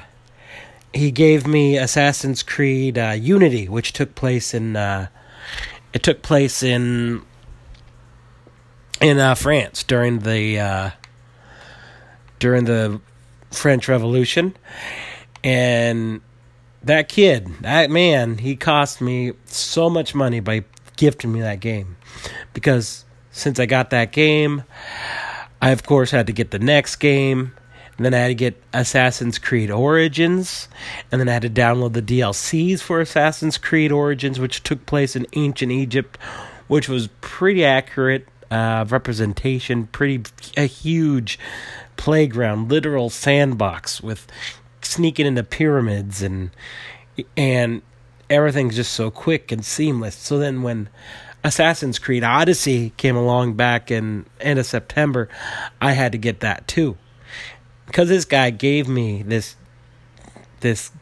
he 0.92 1.10
gave 1.10 1.46
me 1.46 1.78
Assassin's 1.78 2.42
Creed 2.42 2.98
uh, 2.98 3.16
Unity, 3.18 3.68
which 3.68 3.92
took 3.92 4.14
place 4.14 4.54
in 4.54 4.76
uh, 4.76 5.08
it 5.92 6.02
took 6.02 6.22
place 6.22 6.62
in 6.62 7.22
in 9.00 9.18
uh, 9.18 9.34
France 9.34 9.82
during 9.82 10.20
the 10.20 10.58
uh, 10.58 10.90
during 12.38 12.64
the 12.64 13.00
French 13.50 13.88
Revolution, 13.88 14.56
and 15.42 16.20
that 16.82 17.08
kid, 17.08 17.48
that 17.60 17.90
man, 17.90 18.38
he 18.38 18.56
cost 18.56 19.00
me 19.00 19.32
so 19.46 19.90
much 19.90 20.14
money 20.14 20.40
by 20.40 20.64
gifting 21.00 21.32
me 21.32 21.40
that 21.40 21.60
game 21.60 21.96
because 22.52 23.06
since 23.30 23.58
I 23.58 23.64
got 23.64 23.88
that 23.88 24.12
game, 24.12 24.64
I 25.62 25.70
of 25.70 25.82
course 25.82 26.10
had 26.10 26.26
to 26.26 26.32
get 26.34 26.50
the 26.50 26.58
next 26.58 26.96
game. 26.96 27.54
And 27.96 28.04
then 28.04 28.12
I 28.12 28.18
had 28.18 28.28
to 28.28 28.34
get 28.34 28.62
Assassin's 28.74 29.38
Creed 29.38 29.70
Origins. 29.70 30.68
And 31.10 31.18
then 31.18 31.28
I 31.28 31.32
had 31.32 31.42
to 31.42 31.50
download 31.50 31.94
the 31.94 32.02
DLCs 32.02 32.80
for 32.80 33.00
Assassin's 33.00 33.56
Creed 33.56 33.92
Origins, 33.92 34.38
which 34.38 34.62
took 34.62 34.84
place 34.84 35.16
in 35.16 35.26
ancient 35.32 35.72
Egypt, 35.72 36.18
which 36.68 36.88
was 36.88 37.08
pretty 37.22 37.64
accurate 37.64 38.26
uh, 38.50 38.84
representation, 38.88 39.86
pretty 39.86 40.22
a 40.58 40.66
huge 40.66 41.38
playground, 41.96 42.70
literal 42.70 43.08
sandbox 43.08 44.02
with 44.02 44.26
sneaking 44.82 45.26
into 45.26 45.44
pyramids 45.44 46.22
and 46.22 46.50
and 47.36 47.82
everything's 48.30 48.76
just 48.76 48.92
so 48.92 49.10
quick 49.10 49.52
and 49.52 49.64
seamless. 49.64 50.14
So 50.14 50.38
then 50.38 50.62
when 50.62 50.88
Assassin's 51.44 51.98
Creed 51.98 52.24
Odyssey 52.24 52.92
came 52.96 53.16
along 53.16 53.54
back 53.54 53.90
in 53.90 54.26
end 54.40 54.58
of 54.58 54.66
September, 54.66 55.28
I 55.80 55.92
had 55.92 56.12
to 56.12 56.18
get 56.18 56.40
that 56.40 56.66
too. 56.66 56.96
Because 57.86 58.08
this 58.08 58.24
guy 58.24 58.50
gave 58.50 58.88
me 58.88 59.22
this 59.22 59.56
this 60.60 60.92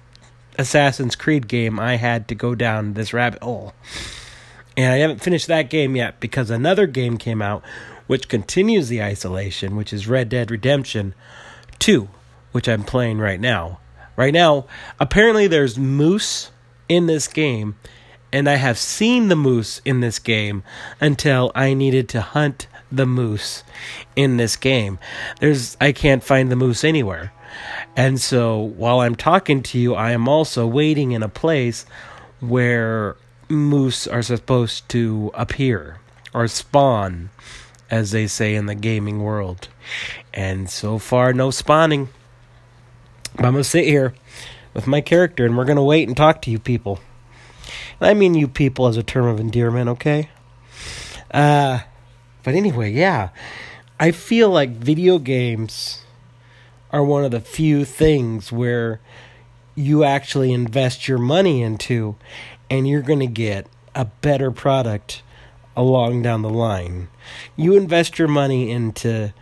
Assassin's 0.58 1.14
Creed 1.14 1.47
game, 1.47 1.78
I 1.78 1.97
had 1.97 2.26
to 2.28 2.35
go 2.35 2.54
down 2.54 2.94
this 2.94 3.12
rabbit 3.12 3.42
hole. 3.42 3.75
And 4.76 4.92
I 4.92 4.99
haven't 4.99 5.23
finished 5.23 5.49
that 5.49 5.70
game 5.70 5.94
yet 5.94 6.18
because 6.20 6.50
another 6.50 6.87
game 6.87 7.18
came 7.18 7.42
out 7.42 7.62
which 8.08 8.28
continues 8.28 8.88
the 8.88 9.02
isolation, 9.02 9.76
which 9.76 9.92
is 9.92 10.08
Red 10.08 10.30
Dead 10.30 10.50
Redemption 10.50 11.14
2, 11.78 12.08
which 12.50 12.68
I'm 12.68 12.82
playing 12.82 13.18
right 13.18 13.38
now. 13.38 13.78
Right 14.16 14.32
now, 14.32 14.66
apparently 14.99 15.47
there's 15.47 15.78
moose 15.78 16.50
in 16.88 17.07
this 17.07 17.28
game, 17.28 17.76
and 18.33 18.49
I 18.49 18.57
have 18.57 18.78
seen 18.78 19.28
the 19.28 19.37
moose 19.37 19.80
in 19.85 20.00
this 20.00 20.18
game 20.18 20.62
until 21.00 21.52
I 21.54 21.75
needed 21.75 22.09
to 22.11 22.21
hunt 22.21 22.66
the 22.90 23.07
moose 23.07 23.64
in 24.16 24.37
this 24.37 24.57
game. 24.57 24.99
There's 25.40 25.76
I 25.80 25.92
can't 25.92 26.25
find 26.25 26.50
the 26.50 26.57
moose 26.57 26.85
anywhere. 26.85 27.33
And 27.97 28.21
so 28.21 28.59
while 28.59 29.00
I'm 29.00 29.14
talking 29.14 29.62
to 29.64 29.78
you, 29.78 29.95
I 29.95 30.12
am 30.12 30.28
also 30.28 30.66
waiting 30.66 31.12
in 31.12 31.23
a 31.23 31.28
place 31.28 31.87
where 32.40 33.16
moose 33.49 34.07
are 34.07 34.23
supposed 34.23 34.88
to 34.90 35.30
appear 35.35 35.99
or 36.35 36.47
spawn 36.47 37.30
as 37.90 38.11
they 38.11 38.26
say 38.26 38.54
in 38.54 38.66
the 38.66 38.75
gaming 38.75 39.23
world. 39.23 39.68
And 40.35 40.68
so 40.68 40.99
far, 40.99 41.33
no 41.33 41.50
spawning. 41.50 42.09
But 43.35 43.47
I'm 43.47 43.52
going 43.52 43.64
to 43.64 43.68
sit 43.68 43.85
here 43.85 44.14
with 44.78 44.87
my 44.87 45.00
character 45.00 45.44
and 45.44 45.58
we're 45.58 45.64
going 45.64 45.75
to 45.75 45.82
wait 45.82 46.06
and 46.06 46.16
talk 46.16 46.40
to 46.40 46.52
you 46.52 46.58
people. 46.61 47.00
And 47.99 48.08
I 48.08 48.14
mean 48.14 48.35
you 48.35 48.47
people 48.47 48.87
as 48.87 48.97
a 48.97 49.02
term 49.02 49.26
of 49.26 49.40
endearment, 49.40 49.88
okay? 49.88 50.30
Uh, 51.32 51.80
but 52.44 52.54
anyway, 52.54 52.92
yeah. 52.92 53.30
I 53.99 54.12
feel 54.12 54.50
like 54.50 54.70
video 54.70 55.18
games 55.18 56.04
are 56.92 57.02
one 57.02 57.25
of 57.25 57.32
the 57.32 57.40
few 57.40 57.85
things 57.85 58.52
where 58.52 59.00
you 59.75 60.04
actually 60.04 60.52
invest 60.52 61.08
your 61.08 61.18
money 61.18 61.61
into 61.61 62.14
and 62.70 62.87
you're 62.87 63.02
going 63.02 63.18
to 63.18 63.26
get 63.26 63.66
a 63.97 64.04
better 64.04 64.52
product 64.52 65.23
along 65.76 66.23
down 66.23 66.42
the 66.42 66.49
line. 66.49 67.08
You 67.56 67.76
invest 67.76 68.16
your 68.16 68.28
money 68.28 68.70
into 68.70 69.35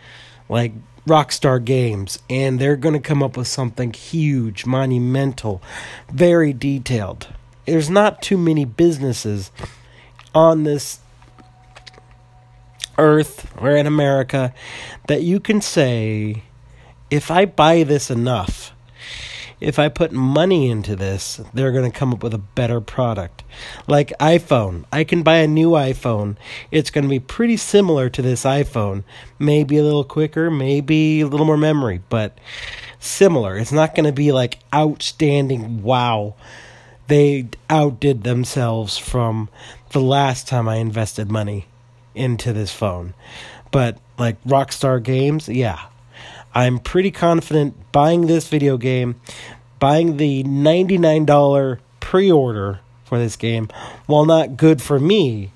like 0.48 0.72
Rockstar 1.06 1.64
Games, 1.64 2.18
and 2.28 2.58
they're 2.58 2.76
going 2.76 2.94
to 2.94 3.00
come 3.00 3.22
up 3.22 3.36
with 3.36 3.46
something 3.46 3.92
huge, 3.92 4.66
monumental, 4.66 5.62
very 6.10 6.52
detailed. 6.52 7.28
There's 7.64 7.88
not 7.88 8.22
too 8.22 8.36
many 8.36 8.64
businesses 8.64 9.50
on 10.34 10.64
this 10.64 11.00
earth 12.98 13.50
or 13.56 13.76
in 13.76 13.86
America 13.86 14.52
that 15.06 15.22
you 15.22 15.38
can 15.38 15.60
say, 15.60 16.42
if 17.10 17.30
I 17.30 17.44
buy 17.44 17.84
this 17.84 18.10
enough, 18.10 18.72
if 19.60 19.78
I 19.78 19.88
put 19.88 20.12
money 20.12 20.70
into 20.70 20.94
this, 20.96 21.40
they're 21.54 21.72
going 21.72 21.90
to 21.90 21.98
come 21.98 22.12
up 22.12 22.22
with 22.22 22.34
a 22.34 22.38
better 22.38 22.80
product. 22.80 23.42
Like 23.86 24.12
iPhone, 24.20 24.84
I 24.92 25.04
can 25.04 25.22
buy 25.22 25.36
a 25.36 25.48
new 25.48 25.70
iPhone. 25.70 26.36
It's 26.70 26.90
going 26.90 27.04
to 27.04 27.08
be 27.08 27.20
pretty 27.20 27.56
similar 27.56 28.10
to 28.10 28.22
this 28.22 28.44
iPhone, 28.44 29.04
maybe 29.38 29.78
a 29.78 29.82
little 29.82 30.04
quicker, 30.04 30.50
maybe 30.50 31.22
a 31.22 31.26
little 31.26 31.46
more 31.46 31.56
memory, 31.56 32.02
but 32.08 32.36
similar. 32.98 33.56
It's 33.56 33.72
not 33.72 33.94
going 33.94 34.06
to 34.06 34.12
be 34.12 34.30
like 34.32 34.58
outstanding 34.74 35.82
wow. 35.82 36.34
They 37.08 37.48
outdid 37.70 38.24
themselves 38.24 38.98
from 38.98 39.48
the 39.90 40.00
last 40.00 40.46
time 40.48 40.68
I 40.68 40.76
invested 40.76 41.30
money 41.30 41.66
into 42.14 42.52
this 42.52 42.72
phone. 42.72 43.14
But 43.70 43.98
like 44.18 44.42
Rockstar 44.44 45.02
Games, 45.02 45.48
yeah, 45.48 45.86
I'm 46.56 46.78
pretty 46.78 47.10
confident 47.10 47.92
buying 47.92 48.28
this 48.28 48.48
video 48.48 48.78
game, 48.78 49.16
buying 49.78 50.16
the 50.16 50.42
$99 50.44 51.78
pre 52.00 52.32
order 52.32 52.80
for 53.04 53.18
this 53.18 53.36
game, 53.36 53.68
while 54.06 54.24
not 54.24 54.56
good 54.56 54.80
for 54.80 54.98
me, 54.98 55.52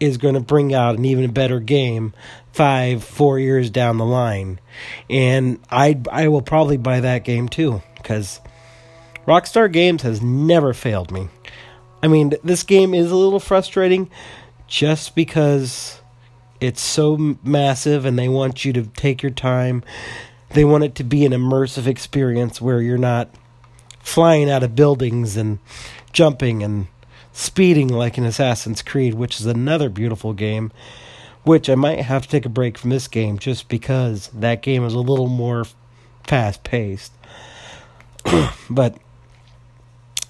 is 0.00 0.18
going 0.18 0.34
to 0.34 0.40
bring 0.40 0.74
out 0.74 0.98
an 0.98 1.06
even 1.06 1.32
better 1.32 1.60
game 1.60 2.12
five, 2.52 3.02
four 3.02 3.38
years 3.38 3.70
down 3.70 3.96
the 3.96 4.04
line. 4.04 4.60
And 5.08 5.60
I, 5.70 5.98
I 6.12 6.28
will 6.28 6.42
probably 6.42 6.76
buy 6.76 7.00
that 7.00 7.24
game 7.24 7.48
too, 7.48 7.82
because 7.96 8.38
Rockstar 9.26 9.72
Games 9.72 10.02
has 10.02 10.20
never 10.20 10.74
failed 10.74 11.10
me. 11.10 11.30
I 12.02 12.08
mean, 12.08 12.34
this 12.44 12.64
game 12.64 12.92
is 12.92 13.10
a 13.10 13.16
little 13.16 13.40
frustrating 13.40 14.10
just 14.66 15.14
because 15.14 16.02
it's 16.60 16.82
so 16.82 17.38
massive 17.42 18.04
and 18.04 18.18
they 18.18 18.28
want 18.28 18.66
you 18.66 18.74
to 18.74 18.82
take 18.82 19.22
your 19.22 19.32
time 19.32 19.82
they 20.54 20.64
want 20.64 20.84
it 20.84 20.94
to 20.94 21.04
be 21.04 21.26
an 21.26 21.32
immersive 21.32 21.86
experience 21.86 22.60
where 22.60 22.80
you're 22.80 22.96
not 22.96 23.28
flying 23.98 24.48
out 24.48 24.62
of 24.62 24.76
buildings 24.76 25.36
and 25.36 25.58
jumping 26.12 26.62
and 26.62 26.86
speeding 27.32 27.88
like 27.88 28.16
in 28.16 28.24
Assassin's 28.24 28.80
Creed, 28.80 29.14
which 29.14 29.40
is 29.40 29.46
another 29.46 29.88
beautiful 29.88 30.32
game. 30.32 30.72
Which 31.42 31.68
I 31.68 31.74
might 31.74 32.00
have 32.00 32.22
to 32.22 32.28
take 32.28 32.46
a 32.46 32.48
break 32.48 32.78
from 32.78 32.88
this 32.88 33.06
game 33.06 33.38
just 33.38 33.68
because 33.68 34.28
that 34.28 34.62
game 34.62 34.82
is 34.84 34.94
a 34.94 34.98
little 34.98 35.28
more 35.28 35.66
fast 36.26 36.64
paced. 36.64 37.12
but 38.70 38.96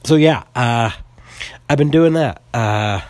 so 0.03 0.17
yeah, 0.17 0.43
uh, 0.57 0.91
I've 1.69 1.79
been 1.79 1.93
doing 1.93 2.15
that, 2.15 2.43
uh, 2.53 3.03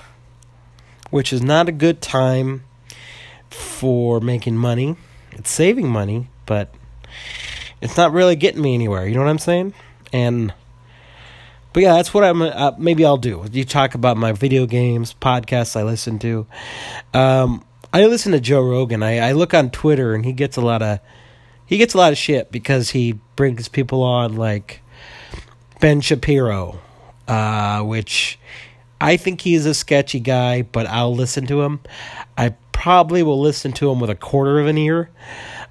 which 1.10 1.32
is 1.32 1.42
not 1.42 1.66
a 1.66 1.72
good 1.72 2.02
time 2.02 2.64
for 3.48 4.20
making 4.20 4.56
money. 4.56 4.96
It's 5.32 5.50
saving 5.50 5.88
money, 5.88 6.28
but 6.44 6.74
it's 7.80 7.96
not 7.96 8.12
really 8.12 8.36
getting 8.36 8.62
me 8.62 8.74
anywhere. 8.74 9.06
You 9.06 9.14
know 9.14 9.22
what 9.22 9.30
I'm 9.30 9.38
saying? 9.38 9.74
And 10.12 10.52
but 11.74 11.82
yeah, 11.82 11.94
that's 11.94 12.14
what 12.14 12.22
I'm. 12.22 12.40
Uh, 12.40 12.72
maybe 12.78 13.04
I'll 13.04 13.16
do. 13.16 13.44
You 13.50 13.64
talk 13.64 13.94
about 13.94 14.16
my 14.16 14.32
video 14.32 14.64
games, 14.64 15.14
podcasts 15.20 15.76
I 15.76 15.82
listen 15.82 16.20
to. 16.20 16.46
Um, 17.12 17.64
I 17.92 18.06
listen 18.06 18.32
to 18.32 18.40
Joe 18.40 18.62
Rogan. 18.62 19.02
I, 19.02 19.18
I 19.18 19.32
look 19.32 19.54
on 19.54 19.70
Twitter 19.70 20.14
and 20.14 20.24
he 20.24 20.32
gets 20.32 20.56
a 20.56 20.60
lot 20.60 20.82
of 20.82 21.00
he 21.66 21.76
gets 21.76 21.94
a 21.94 21.98
lot 21.98 22.12
of 22.12 22.18
shit 22.18 22.52
because 22.52 22.90
he 22.90 23.18
brings 23.36 23.68
people 23.68 24.02
on 24.02 24.36
like 24.36 24.82
Ben 25.80 26.00
Shapiro, 26.00 26.78
uh, 27.26 27.82
which 27.82 28.38
I 29.00 29.16
think 29.16 29.40
he's 29.40 29.66
a 29.66 29.74
sketchy 29.74 30.20
guy, 30.20 30.62
but 30.62 30.86
I'll 30.86 31.14
listen 31.14 31.46
to 31.46 31.62
him. 31.62 31.80
I 32.38 32.54
probably 32.70 33.22
will 33.22 33.40
listen 33.40 33.72
to 33.72 33.90
him 33.90 33.98
with 33.98 34.10
a 34.10 34.14
quarter 34.14 34.60
of 34.60 34.66
an 34.66 34.78
ear 34.78 35.10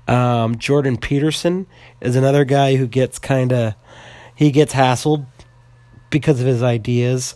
Um, 0.07 0.57
Jordan 0.57 0.97
Peterson 0.97 1.65
is 2.01 2.15
another 2.15 2.45
guy 2.45 2.75
who 2.75 2.87
gets 2.87 3.19
kind 3.19 3.53
of 3.53 3.75
he 4.35 4.51
gets 4.51 4.73
hassled 4.73 5.25
because 6.09 6.39
of 6.39 6.47
his 6.47 6.61
ideas, 6.61 7.35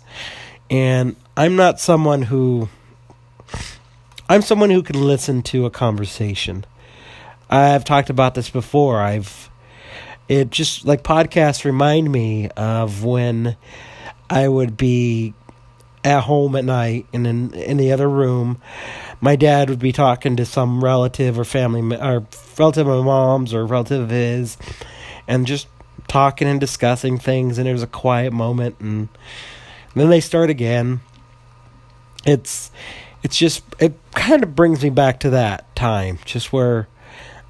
and 0.70 1.16
I'm 1.36 1.56
not 1.56 1.80
someone 1.80 2.24
who 2.24 2.70
I'm 4.30 4.42
someone 4.42 4.70
who 4.70 4.84
can 4.84 5.02
listen 5.02 5.42
to 5.44 5.66
a 5.66 5.70
conversation. 5.70 6.66
I've 7.50 7.86
talked 7.86 8.10
about 8.10 8.36
this 8.36 8.50
before. 8.50 9.02
I've 9.02 9.50
it 10.28 10.50
just 10.50 10.86
like 10.86 11.04
podcasts 11.04 11.64
remind 11.64 12.12
me 12.12 12.50
of 12.58 13.04
when 13.04 13.56
I 14.30 14.48
would 14.48 14.76
be 14.76 15.34
at 16.04 16.24
home 16.24 16.56
at 16.56 16.66
night 16.66 17.06
and 17.14 17.26
in 17.26 17.54
in 17.54 17.78
the 17.78 17.92
other 17.92 18.10
room 18.10 18.62
my 19.20 19.36
dad 19.36 19.70
would 19.70 19.80
be 19.80 19.92
talking 19.92 20.36
to 20.36 20.46
some 20.46 20.84
relative 20.84 21.40
or 21.40 21.46
family 21.46 21.82
or 21.98 22.26
relative 22.58 22.88
of 22.88 22.98
my 22.98 23.04
mom's 23.04 23.54
or 23.54 23.66
relative 23.66 24.02
of 24.04 24.10
his 24.10 24.58
and 25.28 25.48
just 25.48 25.68
talking 26.08 26.48
and 26.48 26.60
discussing 26.60 27.18
things 27.18 27.58
and 27.58 27.68
there's 27.68 27.84
a 27.84 27.88
quiet 27.88 28.32
moment 28.32 28.76
and 28.80 29.10
then 29.96 30.10
they 30.10 30.22
start 30.22 30.50
again. 30.50 31.00
It's 32.26 32.72
it's 33.24 33.38
just 33.38 33.64
it 33.80 33.94
kind 34.14 34.44
of 34.44 34.56
brings 34.56 34.84
me 34.84 34.90
back 34.90 35.20
to 35.22 35.32
that 35.32 35.76
time 35.76 36.20
just 36.26 36.54
where 36.54 36.88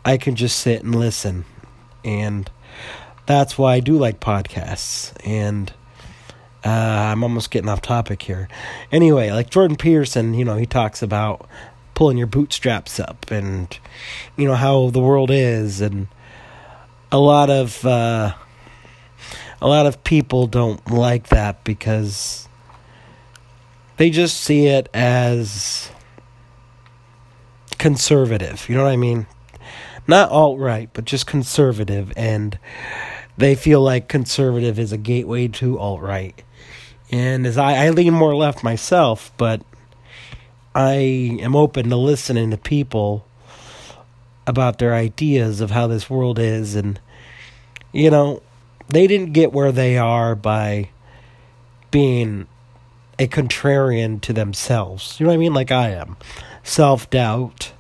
I 0.06 0.18
can 0.18 0.36
just 0.36 0.58
sit 0.60 0.84
and 0.84 0.96
listen 0.96 1.46
and 2.06 2.50
that's 3.26 3.58
why 3.58 3.74
I 3.74 3.80
do 3.82 3.98
like 3.98 4.20
podcasts 4.22 5.14
and 5.26 5.74
uh, 6.66 6.70
I'm 6.70 7.24
almost 7.24 7.52
getting 7.52 7.70
off 7.70 7.82
topic 7.82 8.22
here. 8.22 8.48
Anyway, 8.92 9.32
like 9.32 9.50
Jordan 9.50 9.78
Peterson, 9.78 10.34
you 10.34 10.44
know, 10.44 10.58
he 10.58 10.66
talks 10.66 11.02
about 11.02 11.48
pulling 11.94 12.18
your 12.18 12.28
bootstraps 12.28 13.00
up 13.00 13.30
and, 13.32 13.80
you 14.36 14.48
know, 14.48 14.56
how 14.56 14.90
the 14.90 15.00
world 15.00 15.32
is. 15.32 15.82
And 15.82 16.08
a 17.12 17.20
lot 17.20 17.50
of, 17.50 17.86
uh, 17.86 18.34
a 19.62 19.68
lot 19.68 19.86
of 19.86 20.04
people 20.04 20.48
don't 20.48 20.92
like 20.92 21.30
that 21.30 21.64
because 21.64 22.48
they 23.98 24.10
just 24.10 24.40
see 24.40 24.68
it 24.68 24.90
as 24.94 25.90
conservative. 27.78 28.68
You 28.70 28.76
know 28.76 28.84
what 28.84 28.92
I 28.92 28.98
mean? 28.98 29.28
Not 30.08 30.30
alt 30.30 30.60
right, 30.60 30.90
but 30.94 31.06
just 31.06 31.28
conservative. 31.28 32.14
And 32.16 32.58
they 33.38 33.56
feel 33.56 33.82
like 33.82 34.08
conservative 34.08 34.80
is 34.80 34.92
a 34.92 34.98
gateway 34.98 35.48
to 35.50 35.78
alt 35.80 36.02
right. 36.02 36.44
And 37.12 37.48
as 37.48 37.58
I, 37.58 37.86
I 37.86 37.90
lean 37.90 38.14
more 38.14 38.36
left 38.36 38.64
myself, 38.64 39.32
but 39.38 39.62
I 40.76 41.38
am 41.42 41.56
open 41.56 41.90
to 41.90 41.96
listening 41.96 42.52
to 42.52 42.58
people 42.58 43.26
about 44.46 44.80
their 44.80 44.94
ideas 44.94 45.62
of 45.62 45.72
how 45.72 45.88
this 45.88 46.10
world 46.10 46.40
is. 46.40 46.76
And, 46.76 47.00
you 47.92 48.10
know, 48.10 48.42
they 48.88 49.08
didn't 49.08 49.34
get 49.34 49.54
where 49.54 49.72
they 49.72 49.98
are 49.98 50.36
by 50.36 50.90
being 51.92 52.48
a 53.20 53.28
contrarian 53.28 54.22
to 54.22 54.34
themselves. 54.34 55.20
You 55.20 55.26
know 55.26 55.32
what 55.32 55.36
I 55.36 55.38
mean? 55.38 55.54
Like 55.54 55.72
I 55.72 55.90
am. 55.90 56.18
Self 56.64 57.10
doubt, 57.10 57.72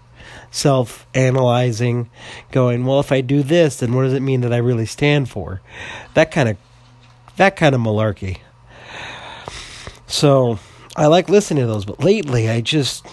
self 0.49 1.05
analyzing, 1.13 2.09
going, 2.51 2.85
well, 2.85 2.99
if 2.99 3.11
I 3.11 3.21
do 3.21 3.43
this, 3.43 3.77
then 3.77 3.93
what 3.93 4.03
does 4.03 4.13
it 4.13 4.21
mean 4.21 4.41
that 4.41 4.53
I 4.53 4.57
really 4.57 4.85
stand 4.85 5.29
for? 5.29 5.61
That 6.13 6.31
kind 6.31 6.49
of 6.49 6.57
that 7.35 7.55
kind 7.55 7.75
of 7.75 7.81
malarkey. 7.81 8.39
So 10.17 10.57
I 10.95 11.05
like 11.05 11.29
listening 11.29 11.61
to 11.61 11.67
those, 11.67 11.85
but 11.85 12.03
lately 12.03 12.49
I 12.49 12.59
just 12.59 13.05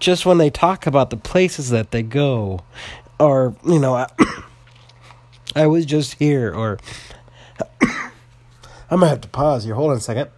just 0.00 0.26
when 0.26 0.38
they 0.38 0.50
talk 0.50 0.84
about 0.84 1.10
the 1.10 1.16
places 1.16 1.70
that 1.70 1.92
they 1.92 2.02
go, 2.02 2.64
or 3.20 3.54
you 3.64 3.78
know, 3.78 3.94
I, 3.94 4.08
I 5.54 5.68
was 5.68 5.86
just 5.86 6.14
here, 6.14 6.52
or 6.52 6.80
I'm 7.80 8.98
gonna 8.98 9.10
have 9.10 9.20
to 9.20 9.28
pause 9.28 9.62
here. 9.62 9.76
Hold 9.76 9.92
on 9.92 9.98
a 9.98 10.00
second. 10.00 10.28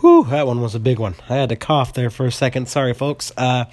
Whew, 0.00 0.24
that 0.30 0.46
one 0.46 0.62
was 0.62 0.74
a 0.74 0.80
big 0.80 0.98
one. 0.98 1.14
I 1.28 1.36
had 1.36 1.50
to 1.50 1.56
cough 1.56 1.92
there 1.92 2.08
for 2.08 2.24
a 2.24 2.32
second. 2.32 2.70
Sorry, 2.70 2.94
folks. 2.94 3.32
Uh, 3.36 3.66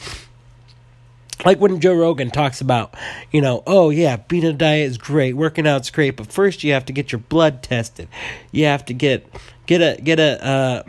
like 1.45 1.61
when 1.61 1.79
Joe 1.79 1.93
Rogan 1.93 2.31
talks 2.31 2.59
about, 2.59 2.95
you 3.31 3.39
know, 3.39 3.63
oh 3.65 3.91
yeah, 3.91 4.17
being 4.17 4.43
a 4.43 4.51
diet 4.51 4.89
is 4.89 4.97
great, 4.97 5.37
working 5.37 5.65
out's 5.65 5.89
great, 5.89 6.17
but 6.17 6.27
first 6.27 6.65
you 6.65 6.73
have 6.73 6.83
to 6.87 6.91
get 6.91 7.13
your 7.13 7.19
blood 7.19 7.63
tested. 7.63 8.09
You 8.51 8.65
have 8.65 8.83
to 8.87 8.93
get 8.93 9.25
get 9.67 9.79
a 9.79 10.01
get 10.01 10.19
a 10.19 10.45
uh, 10.45 10.83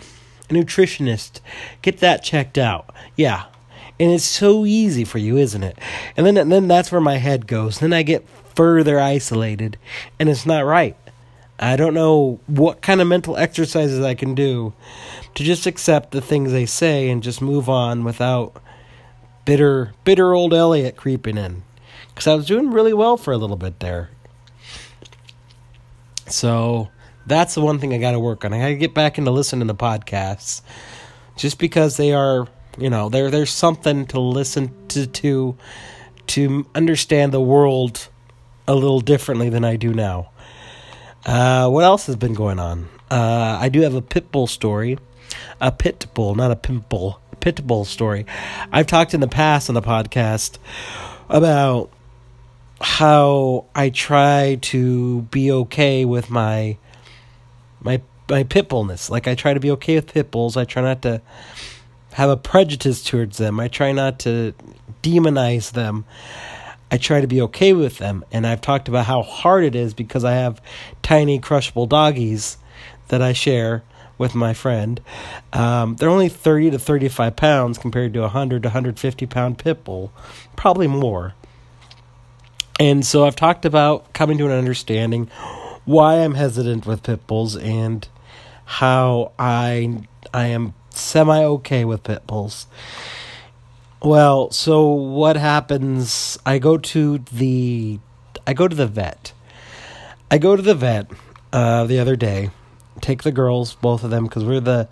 a 0.51 0.55
nutritionist, 0.55 1.41
get 1.83 1.99
that 1.99 2.23
checked 2.23 2.59
out. 2.59 2.95
Yeah. 3.17 3.47
And 3.99 4.11
it's 4.11 4.25
so 4.25 4.65
easy 4.65 5.05
for 5.05 5.19
you, 5.19 5.37
isn't 5.37 5.63
it? 5.63 5.79
And 6.17 6.27
then 6.27 6.37
and 6.37 6.51
then 6.51 6.69
that's 6.69 6.91
where 6.91 7.01
my 7.01 7.19
head 7.19 7.47
goes. 7.47 7.79
Then 7.79 7.93
I 7.93 8.03
get 8.03 8.27
further 8.55 8.99
isolated 8.99 9.77
and 10.19 10.29
it's 10.29 10.47
not 10.47 10.65
right. 10.65 10.97
I 11.59 11.77
don't 11.77 11.93
know 11.93 12.41
what 12.47 12.81
kind 12.81 13.03
of 13.03 13.09
mental 13.09 13.37
exercises 13.37 14.01
I 14.01 14.15
can 14.15 14.35
do 14.35 14.73
to 15.35 15.45
just 15.45 15.67
accept 15.67 16.13
the 16.13 16.23
things 16.23 16.53
they 16.53 16.65
say 16.65 17.11
and 17.11 17.23
just 17.23 17.43
move 17.43 17.69
on 17.69 18.03
without 18.03 18.63
bitter 19.45 19.93
bitter 20.05 20.33
old 20.33 20.53
Eliott 20.53 20.97
creeping 20.97 21.37
in. 21.37 21.63
Cuz 22.15 22.27
I 22.27 22.35
was 22.35 22.47
doing 22.47 22.71
really 22.71 22.95
well 22.95 23.19
for 23.19 23.33
a 23.33 23.39
little 23.39 23.57
bit 23.57 23.81
there. 23.81 24.11
So, 26.27 26.91
that's 27.31 27.55
the 27.55 27.63
one 27.63 27.79
thing 27.79 27.95
I 27.95 27.99
got 27.99 28.13
to 28.13 28.21
work 28.21 28.45
on. 28.45 28.53
I 28.53 28.59
got 28.59 28.67
to 28.69 28.77
get 28.77 28.93
back 28.93 29.17
into 29.17 29.31
listening 29.31 29.69
to 29.69 29.75
podcasts, 29.75 30.61
just 31.37 31.59
because 31.59 31.97
they 31.97 32.13
are, 32.13 32.47
you 32.77 32.91
know, 32.91 33.09
there 33.09 33.31
there's 33.31 33.51
something 33.51 34.07
to 34.07 34.21
listen 34.21 34.75
to 34.89 35.07
to 35.07 35.57
to 36.29 36.67
understand 36.75 37.33
the 37.33 37.41
world 37.41 38.09
a 38.69 38.75
little 38.75 39.01
differently 39.01 39.49
than 39.49 39.65
I 39.65 39.77
do 39.77 39.95
now. 39.95 40.31
Uh, 41.25 41.69
what 41.69 41.85
else 41.85 42.07
has 42.07 42.17
been 42.17 42.35
going 42.35 42.59
on? 42.59 42.89
Uh, 43.11 43.59
I 43.61 43.69
do 43.69 43.81
have 43.81 43.95
a 43.95 44.03
pit 44.03 44.31
bull 44.31 44.47
story, 44.47 44.99
a 45.61 45.73
pit 45.73 46.07
bull, 46.15 46.35
not 46.35 46.51
a 46.51 46.57
pimple, 46.57 47.21
pit 47.41 47.67
bull 47.67 47.85
story. 47.85 48.27
I've 48.73 48.87
talked 48.87 49.15
in 49.15 49.21
the 49.21 49.29
past 49.29 49.69
on 49.69 49.75
the 49.75 49.83
podcast 49.83 50.59
about 51.29 51.91
how 52.81 53.67
I 53.75 53.91
try 53.91 54.59
to 54.63 55.23
be 55.23 55.51
okay 55.53 56.05
with 56.05 56.31
my 56.31 56.79
my 57.81 58.01
my 58.29 58.45
pit 58.45 58.69
bullness. 58.69 59.11
Like 59.11 59.27
I 59.27 59.35
try 59.35 59.55
to 59.55 59.61
be 59.61 59.71
okay 59.73 59.97
with 59.97 60.13
pit 60.13 60.31
bulls. 60.31 60.57
I 60.57 60.65
try 60.65 60.83
not 60.83 61.03
to 61.03 61.21
have 62.13 62.31
a 62.31 62.37
prejudice 62.37 63.03
towards 63.03 63.39
them. 63.39 63.61
I 63.61 63.69
try 63.69 63.93
not 63.93 64.19
to 64.21 64.55
demonize 65.03 65.73
them. 65.73 66.05
I 66.91 66.99
try 66.99 67.21
to 67.21 67.27
be 67.27 67.41
okay 67.43 67.73
with 67.73 67.99
them. 67.99 68.25
And 68.33 68.47
I've 68.47 68.61
talked 68.61 68.89
about 68.89 69.07
how 69.07 69.23
hard 69.23 69.65
it 69.65 69.75
is 69.75 69.95
because 69.95 70.25
I 70.25 70.33
have 70.33 70.61
tiny 71.03 71.39
crushable 71.39 71.87
doggies 71.87 72.59
that 73.09 73.23
I 73.23 73.33
share 73.33 73.85
with 74.19 74.35
my 74.35 74.53
friend. 74.53 75.01
Um, 75.53 75.97
they're 75.97 76.11
only 76.11 76.29
30 76.29 76.73
to 76.73 76.79
35 76.79 77.37
pounds 77.37 77.79
compared 77.79 78.13
to 78.15 78.21
a 78.21 78.23
100 78.25 78.63
to 78.65 78.69
150 78.69 79.27
pound 79.27 79.59
pit 79.59 79.85
bull, 79.85 80.13
probably 80.57 80.87
more. 80.87 81.35
And 82.79 83.05
so 83.05 83.27
I've 83.27 83.37
talked 83.37 83.65
about 83.65 84.13
coming 84.13 84.39
to 84.39 84.47
an 84.47 84.53
understanding 84.53 85.31
why 85.85 86.17
I'm 86.17 86.35
hesitant 86.35 86.87
with 86.87 87.03
pit 87.03 87.27
bulls 87.27 87.57
and 87.57 88.07
how 88.65 89.33
I 89.39 90.05
I 90.33 90.47
am 90.47 90.75
semi 90.91 91.43
okay 91.45 91.85
with 91.85 92.05
pit 92.05 92.27
bulls. 92.27 92.67
Well, 94.03 94.51
so 94.51 94.87
what 94.89 95.37
happens? 95.37 96.39
I 96.47 96.59
go 96.59 96.79
to 96.79 97.19
the 97.19 97.99
I 98.47 98.55
go 98.55 98.69
to 98.69 98.77
the 98.77 98.87
vet. 98.87 99.33
I 100.31 100.39
go 100.39 100.57
to 100.57 100.63
the 100.63 100.75
vet 100.75 101.11
uh, 101.53 101.85
the 101.85 101.99
other 101.99 102.17
day. 102.17 102.51
Take 103.01 103.23
the 103.23 103.33
girls, 103.33 103.75
both 103.75 104.05
of 104.05 104.11
them, 104.11 104.25
because 104.25 104.45
we're 104.45 104.61
the 104.61 104.89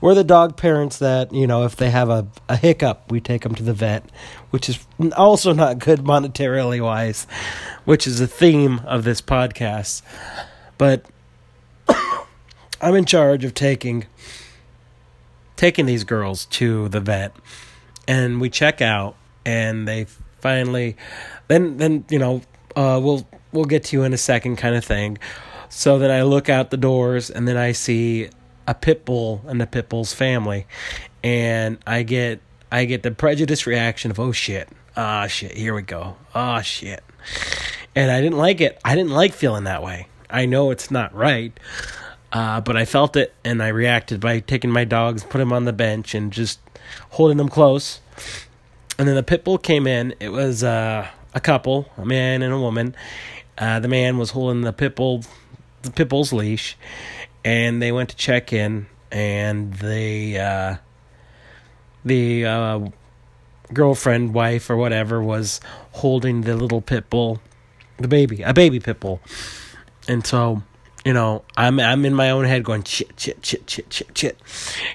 we're 0.00 0.14
the 0.14 0.24
dog 0.24 0.56
parents 0.56 0.98
that 0.98 1.32
you 1.32 1.46
know 1.46 1.64
if 1.64 1.76
they 1.76 1.90
have 1.90 2.08
a, 2.08 2.26
a 2.48 2.56
hiccup, 2.56 3.10
we 3.10 3.20
take 3.20 3.42
them 3.42 3.54
to 3.54 3.62
the 3.62 3.74
vet, 3.74 4.04
which 4.50 4.68
is 4.68 4.86
also 5.16 5.52
not 5.52 5.78
good 5.78 6.00
monetarily 6.00 6.82
wise, 6.82 7.26
which 7.84 8.06
is 8.06 8.18
the 8.18 8.26
theme 8.26 8.80
of 8.86 9.04
this 9.04 9.20
podcast. 9.20 10.02
But 10.78 11.04
I'm 12.80 12.94
in 12.94 13.04
charge 13.04 13.44
of 13.44 13.54
taking 13.54 14.06
taking 15.56 15.84
these 15.84 16.04
girls 16.04 16.46
to 16.46 16.88
the 16.88 17.00
vet, 17.00 17.36
and 18.08 18.40
we 18.40 18.48
check 18.48 18.80
out, 18.80 19.16
and 19.44 19.86
they 19.86 20.06
finally, 20.40 20.96
then 21.48 21.76
then 21.76 22.04
you 22.08 22.18
know, 22.18 22.42
uh, 22.74 22.98
we'll 23.02 23.28
we'll 23.52 23.66
get 23.66 23.84
to 23.84 23.96
you 23.96 24.02
in 24.04 24.12
a 24.12 24.18
second, 24.18 24.56
kind 24.56 24.74
of 24.74 24.84
thing. 24.84 25.18
So 25.68 25.98
then 25.98 26.10
I 26.10 26.22
look 26.22 26.48
out 26.48 26.70
the 26.70 26.76
doors, 26.76 27.30
and 27.30 27.46
then 27.46 27.56
I 27.56 27.72
see 27.72 28.30
a 28.70 28.74
pit 28.74 29.04
bull 29.04 29.42
and 29.48 29.60
the 29.60 29.66
pit 29.66 29.88
bull's 29.88 30.14
family, 30.14 30.64
and 31.24 31.78
I 31.88 32.04
get 32.04 32.40
I 32.70 32.84
get 32.84 33.02
the 33.02 33.10
prejudice 33.10 33.66
reaction 33.66 34.12
of 34.12 34.20
oh 34.20 34.30
shit, 34.30 34.68
ah 34.96 35.24
oh, 35.24 35.26
shit, 35.26 35.52
here 35.52 35.74
we 35.74 35.82
go, 35.82 36.16
oh 36.36 36.62
shit, 36.62 37.02
and 37.96 38.12
I 38.12 38.20
didn't 38.20 38.38
like 38.38 38.60
it. 38.60 38.80
I 38.84 38.94
didn't 38.94 39.10
like 39.10 39.32
feeling 39.34 39.64
that 39.64 39.82
way. 39.82 40.06
I 40.30 40.46
know 40.46 40.70
it's 40.70 40.88
not 40.88 41.12
right, 41.12 41.52
uh, 42.32 42.60
but 42.60 42.76
I 42.76 42.84
felt 42.84 43.16
it 43.16 43.34
and 43.44 43.60
I 43.60 43.68
reacted 43.68 44.20
by 44.20 44.38
taking 44.38 44.70
my 44.70 44.84
dogs, 44.84 45.24
put 45.24 45.38
them 45.38 45.52
on 45.52 45.64
the 45.64 45.72
bench, 45.72 46.14
and 46.14 46.32
just 46.32 46.60
holding 47.10 47.38
them 47.38 47.48
close. 47.48 48.00
And 49.00 49.08
then 49.08 49.16
the 49.16 49.24
pit 49.24 49.42
bull 49.42 49.58
came 49.58 49.88
in. 49.88 50.14
It 50.20 50.28
was 50.28 50.62
uh, 50.62 51.08
a 51.34 51.40
couple, 51.40 51.90
a 51.96 52.06
man 52.06 52.42
and 52.42 52.52
a 52.52 52.58
woman. 52.60 52.94
Uh, 53.58 53.80
the 53.80 53.88
man 53.88 54.16
was 54.16 54.30
holding 54.30 54.60
the 54.60 54.72
pit 54.72 54.94
bull, 54.94 55.24
the 55.82 55.90
pit 55.90 56.08
bull's 56.08 56.32
leash, 56.32 56.76
and 57.44 57.80
they 57.80 57.92
went 57.92 58.10
to 58.10 58.16
check 58.16 58.52
in, 58.52 58.86
and 59.10 59.74
they, 59.74 60.38
uh, 60.38 60.76
the 62.04 62.46
uh, 62.46 62.80
girlfriend, 63.72 64.34
wife, 64.34 64.70
or 64.70 64.76
whatever 64.76 65.22
was 65.22 65.60
holding 65.92 66.42
the 66.42 66.56
little 66.56 66.80
pit 66.80 67.10
bull, 67.10 67.40
the 67.98 68.08
baby, 68.08 68.42
a 68.42 68.52
baby 68.52 68.80
pit 68.80 69.00
bull, 69.00 69.20
and 70.08 70.26
so 70.26 70.62
you 71.04 71.12
know, 71.12 71.44
I'm 71.56 71.80
I'm 71.80 72.04
in 72.04 72.14
my 72.14 72.30
own 72.30 72.44
head 72.44 72.64
going 72.64 72.84
shit, 72.84 73.18
shit, 73.18 73.44
shit, 73.44 73.68
shit, 73.70 73.92
shit, 73.92 74.18
shit, 74.18 74.38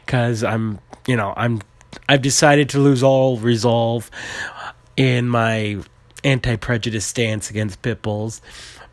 because 0.05 0.43
I'm, 0.43 0.79
you 1.07 1.15
know, 1.15 1.33
I'm, 1.35 1.61
I've 2.07 2.21
decided 2.21 2.69
to 2.69 2.79
lose 2.79 3.01
all 3.01 3.37
resolve 3.37 4.11
in 4.95 5.27
my 5.27 5.77
anti-prejudice 6.23 7.05
stance 7.05 7.49
against 7.49 7.81
pit 7.81 8.01
bulls, 8.01 8.41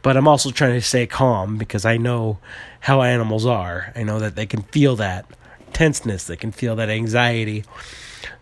but 0.03 0.17
I'm 0.17 0.29
also 0.29 0.51
trying 0.51 0.75
to 0.75 0.81
stay 0.81 1.07
calm 1.07 1.57
because 1.57 1.85
I 1.85 1.97
know 1.97 2.39
how 2.81 3.03
animals 3.03 3.47
are. 3.47 3.93
I 3.95 4.03
know 4.03 4.19
that 4.19 4.35
they 4.35 4.47
can 4.47 4.63
feel 4.63 4.97
that 4.97 5.27
tenseness, 5.73 6.27
they 6.27 6.37
can 6.37 6.53
feel 6.53 6.77
that 6.77 6.91
anxiety. 6.91 7.65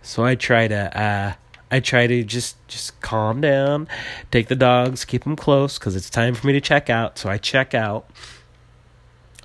So 0.02 0.24
I 0.24 0.34
try 0.34 0.68
to, 0.68 0.98
uh, 0.98 1.34
I 1.70 1.80
try 1.80 2.06
to 2.06 2.24
just 2.24 2.56
just 2.66 3.00
calm 3.00 3.40
down, 3.40 3.88
take 4.30 4.48
the 4.48 4.56
dogs, 4.56 5.04
keep 5.04 5.24
them 5.24 5.36
close 5.36 5.78
because 5.78 5.94
it's 5.94 6.10
time 6.10 6.34
for 6.34 6.46
me 6.46 6.52
to 6.54 6.60
check 6.60 6.90
out. 6.90 7.18
So 7.18 7.28
I 7.28 7.38
check 7.38 7.74
out 7.74 8.10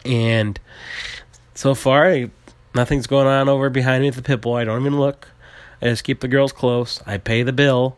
and 0.06 0.60
so 1.56 1.73
far, 1.73 2.10
I, 2.10 2.30
nothing's 2.75 3.08
going 3.08 3.28
on 3.28 3.49
over 3.49 3.69
behind 3.69 4.04
me 4.04 4.10
with 4.10 4.15
the 4.15 4.21
pit 4.21 4.41
bull. 4.41 4.54
I 4.54 4.63
don't 4.63 4.80
even 4.82 4.99
look. 4.99 5.30
I 5.82 5.86
just 5.88 6.04
keep 6.04 6.19
the 6.19 6.28
girls 6.28 6.51
close. 6.51 7.01
I 7.06 7.17
pay 7.17 7.43
the 7.43 7.51
bill. 7.51 7.97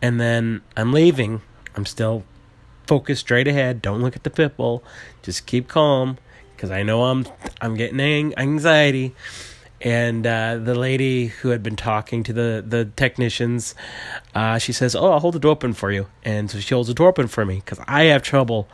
And 0.00 0.20
then 0.20 0.62
I'm 0.76 0.92
leaving. 0.92 1.42
I'm 1.74 1.84
still 1.84 2.24
focused 2.90 3.20
straight 3.20 3.46
ahead. 3.46 3.80
Don't 3.80 4.02
look 4.02 4.16
at 4.16 4.24
the 4.24 4.30
pit 4.30 4.56
bull. 4.56 4.82
Just 5.22 5.46
keep 5.46 5.68
calm 5.68 6.18
because 6.56 6.72
I 6.72 6.82
know 6.82 7.04
I'm 7.04 7.24
I'm 7.60 7.76
getting 7.76 8.36
anxiety. 8.36 9.14
And 9.80 10.26
uh, 10.26 10.56
the 10.56 10.74
lady 10.74 11.28
who 11.28 11.50
had 11.50 11.62
been 11.62 11.76
talking 11.76 12.24
to 12.24 12.32
the 12.32 12.64
the 12.66 12.86
technicians, 12.96 13.76
uh, 14.34 14.58
she 14.58 14.72
says, 14.72 14.96
"Oh, 14.96 15.12
I'll 15.12 15.20
hold 15.20 15.34
the 15.34 15.38
door 15.38 15.52
open 15.52 15.72
for 15.72 15.92
you." 15.92 16.08
And 16.24 16.50
so 16.50 16.58
she 16.58 16.74
holds 16.74 16.88
the 16.88 16.94
door 16.94 17.10
open 17.10 17.28
for 17.28 17.46
me 17.46 17.62
because 17.64 17.78
I 17.86 18.06
have 18.12 18.22
trouble. 18.22 18.68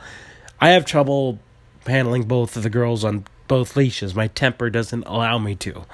I 0.59 0.69
have 0.69 0.83
trouble 0.83 1.37
handling 1.85 2.23
both 2.23 2.57
of 2.57 2.63
the 2.63 2.71
girls 2.71 3.03
on 3.03 3.23
both 3.47 3.75
leashes. 3.75 4.15
My 4.15 4.29
temper 4.29 4.71
doesn't 4.71 5.03
allow 5.05 5.37
me 5.37 5.53
to. 5.57 5.85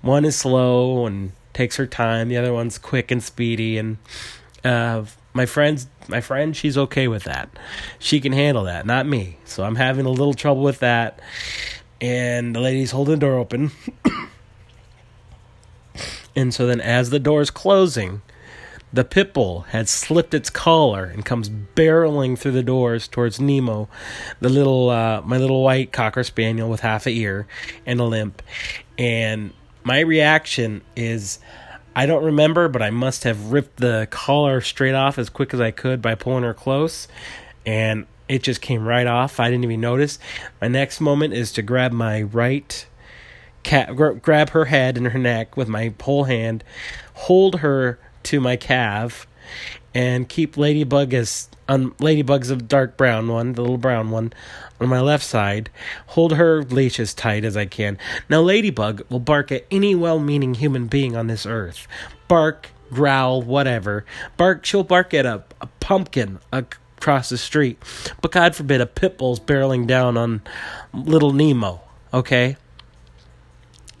One 0.00 0.24
is 0.24 0.36
slow 0.36 1.06
and 1.06 1.32
takes 1.52 1.74
her 1.76 1.88
time. 1.88 2.28
The 2.28 2.36
other 2.36 2.52
one's 2.52 2.78
quick 2.78 3.10
and 3.10 3.20
speedy. 3.20 3.78
And 3.78 3.98
uh, 4.62 5.04
my 5.34 5.46
friend's 5.46 5.88
my 6.08 6.20
friend, 6.20 6.56
she's 6.56 6.78
okay 6.78 7.08
with 7.08 7.24
that. 7.24 7.50
She 7.98 8.20
can 8.20 8.32
handle 8.32 8.64
that, 8.64 8.86
not 8.86 9.06
me. 9.06 9.38
So 9.44 9.64
I'm 9.64 9.76
having 9.76 10.06
a 10.06 10.10
little 10.10 10.34
trouble 10.34 10.62
with 10.62 10.78
that. 10.78 11.20
And 12.00 12.54
the 12.54 12.60
lady's 12.60 12.92
holding 12.92 13.14
the 13.14 13.20
door 13.20 13.38
open. 13.38 13.72
and 16.36 16.54
so 16.54 16.66
then, 16.66 16.80
as 16.80 17.10
the 17.10 17.18
door's 17.18 17.50
closing, 17.50 18.22
the 18.92 19.04
pit 19.04 19.32
bull 19.32 19.62
had 19.70 19.88
slipped 19.88 20.34
its 20.34 20.50
collar 20.50 21.04
and 21.04 21.24
comes 21.24 21.48
barreling 21.48 22.38
through 22.38 22.52
the 22.52 22.62
doors 22.62 23.08
towards 23.08 23.40
Nemo, 23.40 23.88
the 24.40 24.48
little 24.48 24.90
uh, 24.90 25.20
my 25.22 25.36
little 25.36 25.62
white 25.62 25.90
cocker 25.90 26.22
spaniel 26.22 26.68
with 26.68 26.80
half 26.80 27.06
a 27.06 27.10
ear 27.10 27.46
and 27.86 27.98
a 27.98 28.04
limp. 28.04 28.42
And 28.96 29.52
my 29.82 30.00
reaction 30.00 30.82
is 30.94 31.40
I 31.96 32.06
don't 32.06 32.24
remember, 32.24 32.68
but 32.68 32.82
I 32.82 32.90
must 32.90 33.24
have 33.24 33.52
ripped 33.52 33.76
the 33.76 34.08
collar 34.10 34.60
straight 34.60 34.94
off 34.94 35.18
as 35.18 35.28
quick 35.28 35.54
as 35.54 35.60
I 35.60 35.70
could 35.70 36.02
by 36.02 36.14
pulling 36.14 36.42
her 36.42 36.54
close, 36.54 37.06
and 37.64 38.06
it 38.28 38.42
just 38.42 38.60
came 38.60 38.86
right 38.86 39.06
off. 39.06 39.38
I 39.38 39.50
didn't 39.50 39.64
even 39.64 39.80
notice. 39.80 40.18
My 40.60 40.68
next 40.68 41.00
moment 41.00 41.34
is 41.34 41.52
to 41.52 41.62
grab 41.62 41.92
my 41.92 42.22
right 42.22 42.86
cat, 43.62 43.94
grab 43.96 44.50
her 44.50 44.66
head 44.66 44.96
and 44.96 45.08
her 45.08 45.18
neck 45.18 45.56
with 45.56 45.68
my 45.68 45.94
whole 46.00 46.24
hand, 46.24 46.64
hold 47.14 47.60
her 47.60 47.98
to 48.24 48.40
my 48.40 48.56
calf 48.56 49.26
and 49.94 50.28
keep 50.28 50.56
Ladybug 50.56 51.14
as 51.14 51.48
um, 51.68 51.94
Ladybug's 51.98 52.50
a 52.50 52.56
dark 52.56 52.96
brown 52.96 53.28
one, 53.28 53.52
the 53.52 53.62
little 53.62 53.78
brown 53.78 54.10
one, 54.10 54.32
on 54.80 54.88
my 54.88 55.00
left 55.00 55.24
side. 55.24 55.70
Hold 56.08 56.34
her 56.34 56.62
leash 56.62 57.00
as 57.00 57.14
tight 57.14 57.44
as 57.44 57.56
I 57.56 57.66
can. 57.66 57.96
Now, 58.28 58.40
Ladybug 58.40 59.02
will 59.08 59.20
bark 59.20 59.50
at 59.52 59.64
any 59.70 59.94
well 59.94 60.18
meaning 60.18 60.54
human 60.54 60.86
being 60.86 61.16
on 61.16 61.28
this 61.28 61.46
earth. 61.46 61.86
Bark, 62.28 62.70
growl, 62.90 63.42
whatever. 63.42 64.04
Bark, 64.36 64.64
she'll 64.64 64.82
bark 64.82 65.14
at 65.14 65.24
a, 65.26 65.44
a 65.60 65.66
pumpkin 65.80 66.40
across 66.52 67.28
the 67.28 67.38
street. 67.38 67.82
But 68.20 68.32
God 68.32 68.54
forbid 68.54 68.80
a 68.80 68.86
pit 68.86 69.16
bull's 69.16 69.40
barreling 69.40 69.86
down 69.86 70.16
on 70.16 70.42
little 70.92 71.32
Nemo, 71.32 71.80
okay? 72.12 72.56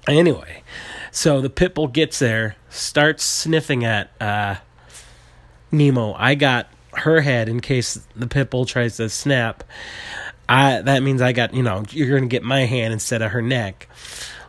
Anyway, 0.06 0.62
so 1.10 1.40
the 1.40 1.48
pit 1.48 1.74
bull 1.74 1.88
gets 1.88 2.18
there, 2.18 2.56
starts 2.68 3.24
sniffing 3.24 3.84
at 3.84 4.10
uh, 4.20 4.56
Nemo. 5.72 6.14
I 6.14 6.34
got 6.34 6.68
her 6.94 7.20
head 7.20 7.48
in 7.48 7.60
case 7.60 8.00
the 8.14 8.26
pit 8.26 8.50
bull 8.50 8.66
tries 8.66 8.96
to 8.98 9.08
snap. 9.08 9.64
I 10.48 10.82
that 10.82 11.02
means 11.02 11.22
I 11.22 11.32
got 11.32 11.54
you 11.54 11.62
know 11.62 11.84
you're 11.90 12.18
gonna 12.18 12.28
get 12.28 12.42
my 12.42 12.66
hand 12.66 12.92
instead 12.92 13.22
of 13.22 13.32
her 13.32 13.42
neck. 13.42 13.88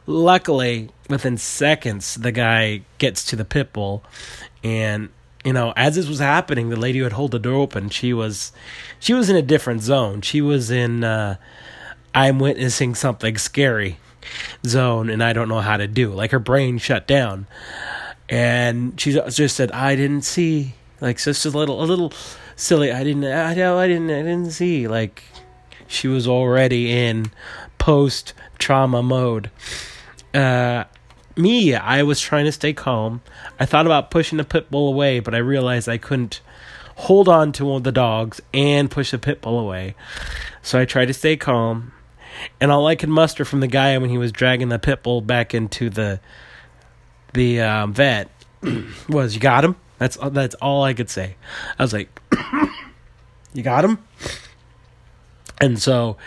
Luckily, 0.08 0.89
within 1.10 1.38
seconds, 1.38 2.15
the 2.15 2.32
guy 2.32 2.82
gets 2.97 3.25
to 3.25 3.36
the 3.36 3.45
pit 3.45 3.73
bull, 3.73 4.04
and 4.63 5.10
you 5.43 5.54
know 5.54 5.73
as 5.75 5.95
this 5.95 6.08
was 6.08 6.19
happening, 6.19 6.69
the 6.69 6.75
lady 6.75 6.99
who 6.99 7.06
had 7.06 7.13
hold 7.13 7.32
the 7.32 7.39
door 7.39 7.62
open, 7.62 7.89
she 7.89 8.13
was 8.13 8.51
she 8.99 9.13
was 9.13 9.30
in 9.30 9.36
a 9.36 9.41
different 9.41 9.82
zone. 9.82 10.21
She 10.21 10.41
was 10.41 10.69
in 10.69 11.04
uh, 11.04 11.38
I'm 12.13 12.39
witnessing 12.39 12.95
something 12.95 13.38
scary 13.38 13.97
zone 14.65 15.10
and 15.10 15.23
I 15.23 15.34
don't 15.34 15.49
know 15.49 15.60
how 15.60 15.78
to 15.78 15.88
do. 15.88 16.12
Like 16.12 16.32
her 16.32 16.39
brain 16.39 16.78
shut 16.78 17.08
down. 17.08 17.47
And 18.30 18.99
she 18.99 19.12
just 19.12 19.56
said, 19.56 19.71
I 19.71 19.95
didn't 19.95 20.23
see. 20.23 20.75
Like 21.01 21.17
just 21.17 21.45
a 21.45 21.49
little 21.49 21.84
a 21.84 21.86
little 21.86 22.13
silly. 22.55 22.91
I 22.91 23.03
didn't 23.03 23.25
I 23.25 23.51
I 23.51 23.88
didn't 23.88 24.10
I 24.10 24.21
didn't 24.21 24.51
see. 24.51 24.88
Like 24.88 25.23
she 25.88 26.08
was 26.08 26.27
already 26.27 26.91
in 26.91 27.31
post 27.77 28.34
trauma 28.58 29.03
mode. 29.03 29.49
Uh 30.34 30.86
me, 31.38 31.75
I 31.75 32.03
was 32.03 32.21
trying 32.21 32.45
to 32.45 32.51
stay 32.51 32.73
calm. 32.73 33.21
I 33.60 33.65
thought 33.65 33.86
about 33.86 34.10
pushing 34.10 34.38
the 34.38 34.45
pit 34.45 34.71
bull 34.71 34.88
away, 34.88 35.19
but 35.19 35.36
I 35.36 35.39
realized 35.39 35.89
I 35.89 35.97
couldn't 35.97 36.39
hold 36.95 37.27
on 37.27 37.51
to 37.53 37.65
one 37.65 37.77
of 37.77 37.84
the 37.84 37.91
dogs 37.91 38.41
and 38.53 38.89
push 38.89 39.12
the 39.12 39.17
pit 39.17 39.41
bull 39.41 39.60
away. 39.60 39.95
So 40.62 40.79
I 40.79 40.86
tried 40.86 41.08
to 41.08 41.13
stay 41.13 41.36
calm. 41.36 41.91
And 42.60 42.71
all 42.71 42.88
I 42.88 42.95
could 42.95 43.10
muster 43.10 43.45
from 43.45 43.62
the 43.62 43.67
guy 43.67 43.97
when 43.97 44.10
he 44.10 44.17
was 44.17 44.31
dragging 44.31 44.69
the 44.69 44.79
pit 44.79 45.03
bull 45.03 45.21
back 45.21 45.53
into 45.53 45.89
the 45.89 46.19
the 47.34 47.62
um, 47.62 47.93
vet 47.93 48.29
was, 49.10 49.36
"You 49.36 49.41
got 49.41 49.63
him." 49.63 49.75
That's 49.97 50.17
that's 50.17 50.55
all 50.55 50.84
I 50.84 50.93
could 50.93 51.10
say. 51.10 51.36
I 51.79 51.84
was 51.84 51.93
like, 51.93 52.21
"You 53.53 53.63
got 53.63 53.86
him." 53.86 53.99
And 55.62 55.81
so 55.81 56.17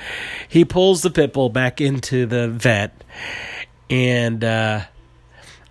he 0.48 0.64
pulls 0.64 1.02
the 1.02 1.10
pit 1.10 1.34
bull 1.34 1.50
back 1.50 1.80
into 1.80 2.24
the 2.24 2.48
vet, 2.48 3.04
and 3.90 4.42
uh, 4.42 4.80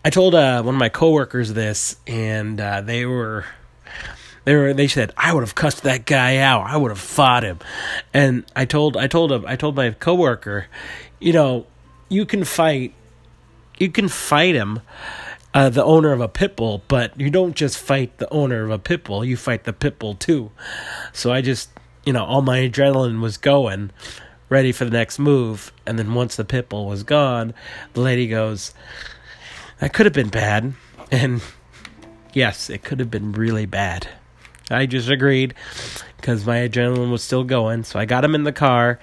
I 0.06 0.10
told 0.10 0.36
uh, 0.36 0.62
one 0.62 0.76
of 0.76 0.80
my 0.80 0.90
coworkers 0.90 1.54
this, 1.54 1.98
and 2.06 2.62
uh, 2.62 2.82
they 2.82 3.06
were 3.06 3.46
they 4.48 4.56
were 4.56 4.74
they 4.74 4.88
said 4.88 5.12
I 5.18 5.34
would 5.34 5.42
have 5.42 5.56
cussed 5.56 5.84
that 5.84 6.06
guy 6.06 6.38
out. 6.38 6.68
I 6.68 6.78
would 6.78 6.92
have 6.92 7.00
fought 7.00 7.44
him. 7.44 7.60
And 8.14 8.46
I 8.56 8.64
told 8.64 8.96
I 8.96 9.08
told 9.08 9.30
him 9.30 9.44
I 9.46 9.58
told 9.58 9.76
my 9.76 9.92
coworker, 9.92 10.68
you 11.20 11.34
know, 11.34 11.66
you 12.08 12.26
can 12.26 12.46
fight 12.46 12.94
you 13.78 13.90
can 13.90 14.08
fight 14.08 14.56
him 14.56 14.80
uh, 15.58 15.70
the 15.70 15.84
owner 15.84 16.12
of 16.12 16.22
a 16.22 16.28
pit 16.28 16.56
bull, 16.56 16.84
but 16.88 17.20
you 17.20 17.32
don't 17.32 17.56
just 17.56 17.80
fight 17.80 18.20
the 18.20 18.32
owner 18.32 18.64
of 18.64 18.70
a 18.70 18.78
pit 18.78 19.04
bull, 19.04 19.26
you 19.26 19.36
fight 19.36 19.64
the 19.64 19.74
pit 19.74 19.98
bull 19.98 20.14
too. 20.14 20.52
So 21.14 21.34
I 21.34 21.42
just, 21.42 21.72
you 22.06 22.14
know, 22.14 22.24
all 22.24 22.44
my 22.44 22.60
adrenaline 22.60 23.22
was 23.22 23.38
going, 23.38 23.90
ready 24.50 24.72
for 24.72 24.86
the 24.86 24.92
next 24.92 25.18
move. 25.18 25.72
And 25.84 25.98
then 25.98 26.14
once 26.14 26.36
the 26.36 26.46
pit 26.46 26.70
bull 26.70 26.86
was 26.86 27.02
gone, 27.02 27.56
the 27.94 28.02
lady 28.02 28.28
goes, 28.28 28.76
That 29.80 29.94
could 29.94 30.06
have 30.06 30.14
been 30.14 30.30
bad. 30.30 30.74
And 31.10 31.42
yes, 32.34 32.70
it 32.70 32.84
could 32.84 33.00
have 33.00 33.10
been 33.10 33.32
really 33.32 33.66
bad. 33.66 34.10
I 34.70 34.86
just 34.86 35.08
agreed 35.08 35.54
because 36.18 36.46
my 36.46 36.58
adrenaline 36.68 37.12
was 37.12 37.24
still 37.24 37.46
going. 37.46 37.84
So 37.86 37.98
I 37.98 38.04
got 38.04 38.26
him 38.26 38.36
in 38.36 38.44
the 38.44 38.52
car, 38.52 39.00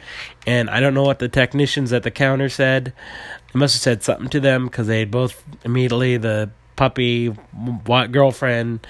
and 0.46 0.68
I 0.68 0.80
don't 0.80 0.92
know 0.92 1.02
what 1.02 1.18
the 1.18 1.28
technicians 1.30 1.94
at 1.94 2.02
the 2.02 2.10
counter 2.10 2.50
said. 2.50 2.92
I 3.54 3.58
must 3.58 3.74
have 3.74 3.82
said 3.82 4.02
something 4.02 4.28
to 4.30 4.40
them 4.40 4.66
because 4.66 4.86
they 4.86 5.04
both 5.04 5.42
immediately 5.64 6.16
the 6.16 6.50
puppy, 6.76 7.34
girlfriend, 7.84 8.86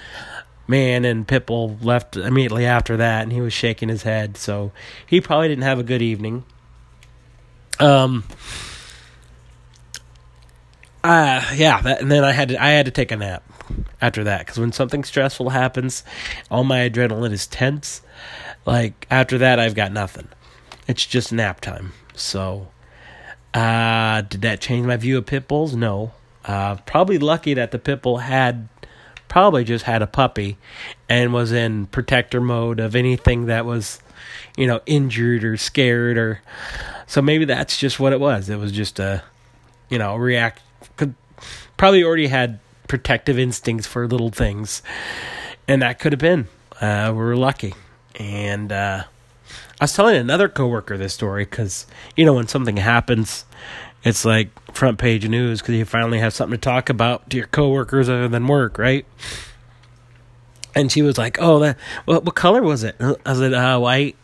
man, 0.67 1.05
and 1.05 1.27
Pitbull 1.27 1.83
left 1.83 2.17
immediately 2.17 2.65
after 2.65 2.97
that, 2.97 3.23
and 3.23 3.31
he 3.31 3.41
was 3.41 3.53
shaking 3.53 3.89
his 3.89 4.03
head. 4.03 4.37
So 4.37 4.71
he 5.05 5.21
probably 5.21 5.49
didn't 5.49 5.63
have 5.63 5.79
a 5.79 5.83
good 5.83 6.01
evening. 6.01 6.45
Um. 7.79 8.23
Uh, 11.03 11.45
yeah, 11.53 11.81
that, 11.81 12.01
and 12.01 12.11
then 12.11 12.23
I 12.23 12.31
had 12.31 12.49
to 12.49 12.63
I 12.63 12.69
had 12.69 12.85
to 12.85 12.91
take 12.91 13.11
a 13.11 13.15
nap. 13.15 13.43
after 14.01 14.23
that 14.23 14.39
because 14.39 14.57
when 14.57 14.71
something 14.71 15.03
stressful 15.03 15.49
happens, 15.51 16.03
all 16.49 16.63
my 16.63 16.89
adrenaline 16.89 17.31
is 17.31 17.45
tense. 17.45 18.01
Like 18.65 19.05
after 19.11 19.37
that, 19.37 19.59
I've 19.59 19.75
got 19.75 19.91
nothing. 19.91 20.27
It's 20.87 21.05
just 21.05 21.31
nap 21.31 21.61
time. 21.61 21.93
So, 22.15 22.69
uh, 23.55 24.21
did 24.21 24.41
that 24.41 24.59
change 24.59 24.85
my 24.85 24.97
view 24.97 25.17
of 25.17 25.25
pit 25.25 25.47
bulls? 25.47 25.75
No. 25.75 26.11
Uh, 26.43 26.75
probably 26.85 27.17
lucky 27.17 27.53
that 27.53 27.71
the 27.71 27.79
pit 27.79 28.01
bull 28.01 28.17
had 28.17 28.67
probably 29.29 29.63
just 29.63 29.85
had 29.85 30.01
a 30.01 30.07
puppy 30.07 30.57
and 31.09 31.33
was 31.33 31.51
in 31.51 31.87
protector 31.87 32.41
mode 32.41 32.79
of 32.79 32.95
anything 32.95 33.45
that 33.45 33.65
was, 33.65 33.99
you 34.57 34.67
know, 34.67 34.81
injured 34.85 35.43
or 35.43 35.55
scared 35.57 36.17
or. 36.17 36.41
So 37.07 37.21
maybe 37.21 37.45
that's 37.45 37.77
just 37.77 37.99
what 37.99 38.13
it 38.13 38.19
was. 38.19 38.49
It 38.49 38.57
was 38.57 38.71
just 38.71 38.99
a, 38.99 39.23
you 39.89 39.97
know, 39.97 40.15
react. 40.15 40.61
Could, 40.97 41.15
probably 41.77 42.03
already 42.03 42.27
had 42.27 42.59
protective 42.87 43.39
instincts 43.39 43.87
for 43.87 44.07
little 44.07 44.31
things, 44.31 44.81
and 45.67 45.81
that 45.81 45.99
could 45.99 46.11
have 46.11 46.19
been. 46.19 46.47
Uh, 46.81 47.11
we 47.11 47.19
were 47.19 47.35
lucky, 47.37 47.73
and 48.15 48.71
uh, 48.71 49.03
I 49.79 49.83
was 49.83 49.93
telling 49.93 50.15
another 50.15 50.47
coworker 50.47 50.97
this 50.97 51.13
story 51.13 51.43
because 51.45 51.85
you 52.15 52.25
know 52.25 52.33
when 52.33 52.47
something 52.47 52.77
happens, 52.77 53.45
it's 54.03 54.23
like 54.23 54.49
front 54.73 54.97
page 54.97 55.27
news 55.27 55.61
because 55.61 55.75
you 55.75 55.85
finally 55.85 56.19
have 56.19 56.33
something 56.33 56.57
to 56.57 56.61
talk 56.61 56.89
about 56.89 57.29
to 57.29 57.37
your 57.37 57.47
coworkers 57.47 58.07
other 58.07 58.27
than 58.27 58.47
work, 58.47 58.77
right? 58.77 59.05
And 60.73 60.91
she 60.91 61.01
was 61.01 61.17
like, 61.17 61.37
"Oh, 61.41 61.59
that 61.59 61.77
what 62.05 62.23
what 62.23 62.35
color 62.35 62.61
was 62.61 62.83
it?" 62.83 62.95
I 62.99 63.33
like, 63.33 63.53
uh, 63.53 63.79
"White." 63.79 64.15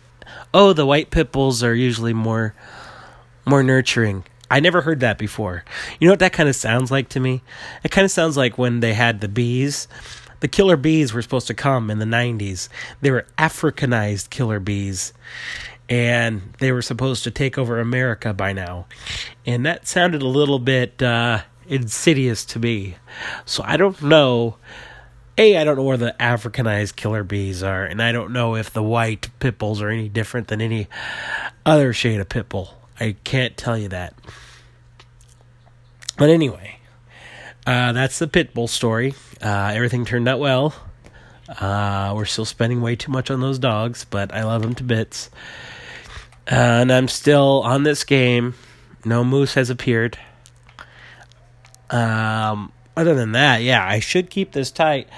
Oh, 0.53 0.71
the 0.71 0.85
white 0.85 1.09
pit 1.09 1.31
bulls 1.31 1.63
are 1.63 1.75
usually 1.75 2.13
more 2.13 2.53
more 3.45 3.63
nurturing. 3.63 4.23
I 4.49 4.59
never 4.59 4.81
heard 4.81 4.99
that 4.99 5.17
before. 5.17 5.63
You 5.99 6.07
know 6.07 6.11
what 6.11 6.19
that 6.19 6.33
kind 6.33 6.49
of 6.49 6.55
sounds 6.55 6.91
like 6.91 7.07
to 7.09 7.19
me? 7.19 7.41
It 7.83 7.91
kind 7.91 8.03
of 8.03 8.11
sounds 8.11 8.35
like 8.35 8.57
when 8.57 8.81
they 8.81 8.93
had 8.93 9.21
the 9.21 9.29
bees. 9.29 9.87
The 10.41 10.47
killer 10.47 10.75
bees 10.75 11.13
were 11.13 11.21
supposed 11.21 11.47
to 11.47 11.53
come 11.53 11.89
in 11.89 11.99
the 11.99 12.05
90s. 12.05 12.67
They 12.99 13.11
were 13.11 13.25
Africanized 13.37 14.29
killer 14.29 14.59
bees. 14.59 15.13
And 15.87 16.53
they 16.59 16.71
were 16.71 16.81
supposed 16.81 17.23
to 17.23 17.31
take 17.31 17.57
over 17.57 17.79
America 17.79 18.33
by 18.33 18.53
now. 18.53 18.87
And 19.45 19.65
that 19.65 19.87
sounded 19.87 20.21
a 20.21 20.27
little 20.27 20.59
bit 20.59 21.01
uh, 21.01 21.41
insidious 21.67 22.45
to 22.45 22.59
me. 22.59 22.95
So 23.45 23.63
I 23.65 23.77
don't 23.77 24.01
know. 24.01 24.57
A, 25.37 25.57
I 25.57 25.63
don't 25.63 25.77
know 25.77 25.83
where 25.83 25.97
the 25.97 26.15
Africanized 26.19 26.95
killer 26.95 27.23
bees 27.23 27.61
are. 27.61 27.83
And 27.83 28.01
I 28.01 28.11
don't 28.11 28.31
know 28.31 28.55
if 28.55 28.71
the 28.71 28.83
white 28.83 29.29
pit 29.39 29.57
bulls 29.57 29.81
are 29.81 29.89
any 29.89 30.09
different 30.09 30.47
than 30.47 30.61
any 30.61 30.87
other 31.65 31.93
shade 31.93 32.19
of 32.19 32.29
pit 32.29 32.49
bull. 32.49 32.77
I 32.99 33.15
can't 33.23 33.55
tell 33.57 33.77
you 33.77 33.89
that. 33.89 34.13
But 36.17 36.29
anyway, 36.29 36.77
uh, 37.65 37.91
that's 37.93 38.19
the 38.19 38.27
pit 38.27 38.53
bull 38.53 38.67
story. 38.67 39.13
Uh, 39.41 39.71
everything 39.73 40.05
turned 40.05 40.27
out 40.27 40.39
well. 40.39 40.73
Uh, 41.47 42.13
we're 42.15 42.25
still 42.25 42.45
spending 42.45 42.81
way 42.81 42.95
too 42.95 43.11
much 43.11 43.29
on 43.29 43.41
those 43.41 43.59
dogs, 43.59 44.05
but 44.05 44.33
I 44.33 44.43
love 44.43 44.61
them 44.61 44.75
to 44.75 44.83
bits. 44.83 45.29
And 46.47 46.91
I'm 46.91 47.07
still 47.07 47.61
on 47.63 47.83
this 47.83 48.03
game. 48.03 48.55
No 49.03 49.23
moose 49.23 49.55
has 49.55 49.69
appeared. 49.69 50.17
Um, 51.89 52.71
other 52.95 53.15
than 53.15 53.33
that, 53.33 53.61
yeah, 53.61 53.85
I 53.85 53.99
should 53.99 54.29
keep 54.29 54.53
this 54.53 54.71
tight. 54.71 55.09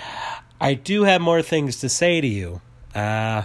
I 0.60 0.74
do 0.74 1.04
have 1.04 1.22
more 1.22 1.42
things 1.42 1.80
to 1.82 1.90
say 1.90 2.20
to 2.20 2.28
you. 2.28 2.62
Uh, 2.96 3.44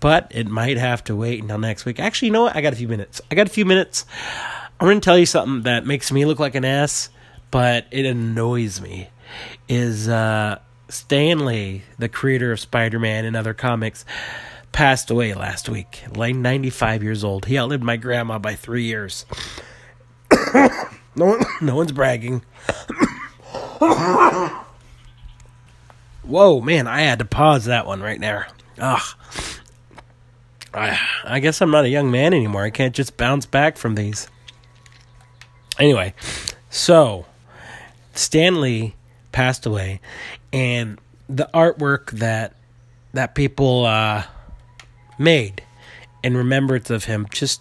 but 0.00 0.26
it 0.34 0.48
might 0.48 0.78
have 0.78 1.04
to 1.04 1.14
wait 1.14 1.40
until 1.40 1.58
next 1.58 1.84
week. 1.84 2.00
Actually, 2.00 2.26
you 2.26 2.32
know 2.32 2.42
what? 2.42 2.56
I 2.56 2.60
got 2.60 2.72
a 2.72 2.76
few 2.76 2.88
minutes. 2.88 3.20
I 3.30 3.36
got 3.36 3.46
a 3.46 3.50
few 3.50 3.64
minutes. 3.64 4.04
I'm 4.80 4.86
going 4.86 5.00
to 5.00 5.04
tell 5.04 5.18
you 5.18 5.26
something 5.26 5.62
that 5.62 5.86
makes 5.86 6.10
me 6.10 6.24
look 6.24 6.40
like 6.40 6.56
an 6.56 6.64
ass, 6.64 7.08
but 7.52 7.86
it 7.92 8.04
annoys 8.04 8.80
me. 8.80 9.10
Is 9.68 10.08
uh, 10.08 10.58
Stan 10.88 11.44
Lee, 11.46 11.82
the 11.98 12.08
creator 12.08 12.50
of 12.50 12.58
Spider 12.58 12.98
Man 12.98 13.24
and 13.24 13.36
other 13.36 13.54
comics, 13.54 14.04
passed 14.72 15.10
away 15.10 15.34
last 15.34 15.68
week, 15.68 16.02
like 16.16 16.34
95 16.34 17.04
years 17.04 17.22
old. 17.22 17.44
He 17.44 17.56
outlived 17.56 17.84
my 17.84 17.96
grandma 17.96 18.40
by 18.40 18.56
three 18.56 18.84
years. 18.84 19.24
no, 21.14 21.26
one, 21.26 21.44
no 21.60 21.76
one's 21.76 21.92
bragging. 21.92 22.42
Whoa, 26.24 26.60
man, 26.60 26.86
I 26.86 27.02
had 27.02 27.18
to 27.20 27.24
pause 27.24 27.66
that 27.66 27.86
one 27.86 28.00
right 28.00 28.20
there. 28.20 28.48
Ugh. 28.78 29.02
I, 30.74 30.98
I 31.24 31.40
guess 31.40 31.60
I'm 31.60 31.70
not 31.70 31.84
a 31.84 31.90
young 31.90 32.10
man 32.10 32.32
anymore. 32.32 32.62
I 32.64 32.70
can't 32.70 32.94
just 32.94 33.18
bounce 33.18 33.44
back 33.44 33.76
from 33.76 33.94
these. 33.94 34.28
Anyway, 35.78 36.14
so 36.70 37.26
Stan 38.14 38.60
Lee 38.60 38.94
passed 39.32 39.66
away, 39.66 40.00
and 40.52 41.00
the 41.28 41.48
artwork 41.54 42.10
that 42.12 42.54
that 43.14 43.34
people 43.34 43.84
uh, 43.86 44.24
made 45.18 45.62
in 46.22 46.36
remembrance 46.36 46.90
of 46.90 47.04
him 47.04 47.26
just 47.30 47.60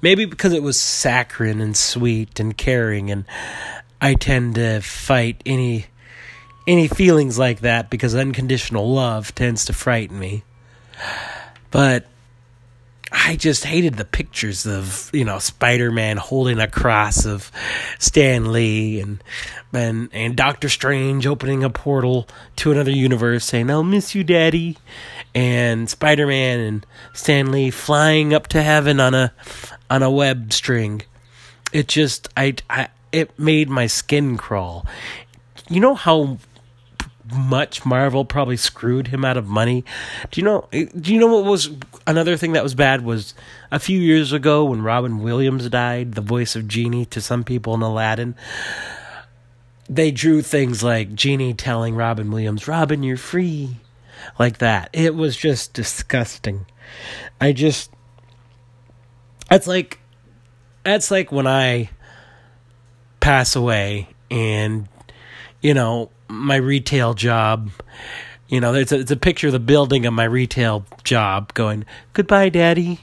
maybe 0.00 0.24
because 0.24 0.52
it 0.52 0.62
was 0.62 0.80
saccharine 0.80 1.60
and 1.60 1.76
sweet 1.76 2.40
and 2.40 2.56
caring 2.56 3.10
and 3.10 3.24
I 4.00 4.14
tend 4.14 4.56
to 4.56 4.80
fight 4.80 5.42
any 5.46 5.86
any 6.66 6.88
feelings 6.88 7.38
like 7.38 7.60
that 7.60 7.90
because 7.90 8.14
unconditional 8.14 8.92
love 8.92 9.34
tends 9.34 9.64
to 9.66 9.72
frighten 9.72 10.18
me. 10.18 10.44
But 11.70 12.06
I 13.12 13.36
just 13.36 13.64
hated 13.64 13.94
the 13.94 14.04
pictures 14.04 14.66
of 14.66 15.10
you 15.12 15.24
know 15.24 15.38
Spider 15.38 15.92
Man 15.92 16.16
holding 16.16 16.58
a 16.58 16.66
cross 16.66 17.26
of 17.26 17.52
Stan 17.98 18.52
Lee 18.52 19.00
and 19.00 19.22
and 19.72 20.08
and 20.12 20.34
Doctor 20.34 20.68
Strange 20.68 21.26
opening 21.26 21.62
a 21.62 21.70
portal 21.70 22.26
to 22.56 22.72
another 22.72 22.90
universe, 22.90 23.44
saying 23.44 23.70
"I'll 23.70 23.82
miss 23.82 24.14
you, 24.14 24.24
Daddy," 24.24 24.78
and 25.34 25.90
Spider 25.90 26.26
Man 26.26 26.60
and 26.60 26.86
Stan 27.12 27.52
Lee 27.52 27.70
flying 27.70 28.32
up 28.32 28.48
to 28.48 28.62
heaven 28.62 28.98
on 28.98 29.14
a 29.14 29.32
on 29.90 30.02
a 30.02 30.10
web 30.10 30.52
string. 30.52 31.02
It 31.72 31.88
just 31.88 32.28
I 32.36 32.54
I 32.70 32.88
it 33.12 33.38
made 33.38 33.68
my 33.68 33.86
skin 33.86 34.38
crawl. 34.38 34.86
You 35.68 35.80
know 35.80 35.94
how 35.94 36.38
much 37.30 37.84
Marvel 37.84 38.24
probably 38.24 38.56
screwed 38.56 39.08
him 39.08 39.24
out 39.24 39.36
of 39.36 39.46
money. 39.46 39.84
Do 40.30 40.40
you 40.40 40.44
know? 40.44 40.68
Do 40.70 41.12
you 41.12 41.18
know 41.18 41.28
what 41.28 41.44
was 41.44 41.70
another 42.06 42.36
thing 42.36 42.52
that 42.52 42.62
was 42.62 42.74
bad 42.74 43.04
was 43.04 43.34
a 43.70 43.78
few 43.78 43.98
years 43.98 44.32
ago 44.32 44.64
when 44.64 44.82
Robin 44.82 45.22
Williams 45.22 45.68
died, 45.68 46.14
the 46.14 46.20
voice 46.20 46.56
of 46.56 46.68
Genie 46.68 47.06
to 47.06 47.20
some 47.20 47.44
people 47.44 47.74
in 47.74 47.82
Aladdin. 47.82 48.34
They 49.88 50.10
drew 50.10 50.42
things 50.42 50.82
like 50.82 51.14
Genie 51.14 51.54
telling 51.54 51.94
Robin 51.94 52.30
Williams, 52.30 52.66
"Robin, 52.66 53.02
you're 53.02 53.16
free," 53.16 53.76
like 54.38 54.58
that. 54.58 54.90
It 54.92 55.14
was 55.14 55.36
just 55.36 55.72
disgusting. 55.72 56.66
I 57.40 57.52
just, 57.52 57.90
it's 59.50 59.66
like, 59.66 59.98
that's 60.84 61.10
like 61.10 61.32
when 61.32 61.46
I 61.46 61.90
pass 63.20 63.54
away 63.54 64.08
and 64.30 64.88
you 65.60 65.72
know 65.72 66.10
my 66.32 66.56
retail 66.56 67.14
job. 67.14 67.70
You 68.48 68.60
know, 68.60 68.74
it's 68.74 68.92
a, 68.92 69.00
it's 69.00 69.10
a 69.10 69.16
picture 69.16 69.48
of 69.48 69.52
the 69.52 69.60
building 69.60 70.06
of 70.06 70.14
my 70.14 70.24
retail 70.24 70.84
job 71.04 71.54
going, 71.54 71.84
goodbye, 72.12 72.48
daddy, 72.48 73.00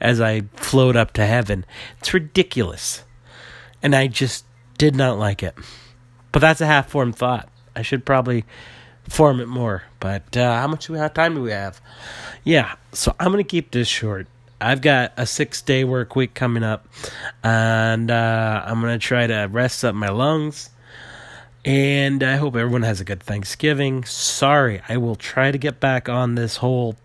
as 0.00 0.20
I 0.20 0.42
float 0.54 0.96
up 0.96 1.12
to 1.14 1.26
heaven. 1.26 1.64
It's 1.98 2.14
ridiculous. 2.14 3.04
And 3.82 3.94
I 3.94 4.06
just 4.06 4.44
did 4.78 4.96
not 4.96 5.18
like 5.18 5.42
it. 5.42 5.56
But 6.30 6.40
that's 6.40 6.60
a 6.60 6.66
half 6.66 6.88
formed 6.88 7.16
thought. 7.16 7.48
I 7.76 7.82
should 7.82 8.04
probably 8.04 8.44
form 9.08 9.40
it 9.40 9.48
more. 9.48 9.82
But 10.00 10.36
uh, 10.36 10.56
how 10.56 10.68
much 10.68 10.86
do 10.86 10.94
we 10.94 10.98
have, 10.98 11.14
time 11.14 11.34
do 11.34 11.42
we 11.42 11.50
have? 11.50 11.80
Yeah, 12.44 12.74
so 12.92 13.14
I'm 13.18 13.32
going 13.32 13.44
to 13.44 13.48
keep 13.48 13.70
this 13.70 13.88
short. 13.88 14.26
I've 14.60 14.80
got 14.80 15.12
a 15.16 15.26
six 15.26 15.60
day 15.60 15.82
work 15.82 16.14
week 16.14 16.34
coming 16.34 16.62
up, 16.62 16.86
and 17.42 18.10
uh, 18.10 18.62
I'm 18.64 18.80
going 18.80 18.98
to 18.98 19.04
try 19.04 19.26
to 19.26 19.48
rest 19.50 19.84
up 19.84 19.94
my 19.94 20.08
lungs 20.08 20.70
and 21.64 22.22
I 22.22 22.36
hope 22.36 22.56
everyone 22.56 22.82
has 22.82 23.00
a 23.00 23.04
good 23.04 23.22
Thanksgiving. 23.22 24.04
Sorry, 24.04 24.82
I 24.88 24.96
will 24.96 25.16
try 25.16 25.50
to 25.50 25.58
get 25.58 25.80
back 25.80 26.08
on 26.08 26.34
this 26.34 26.56
whole 26.56 26.96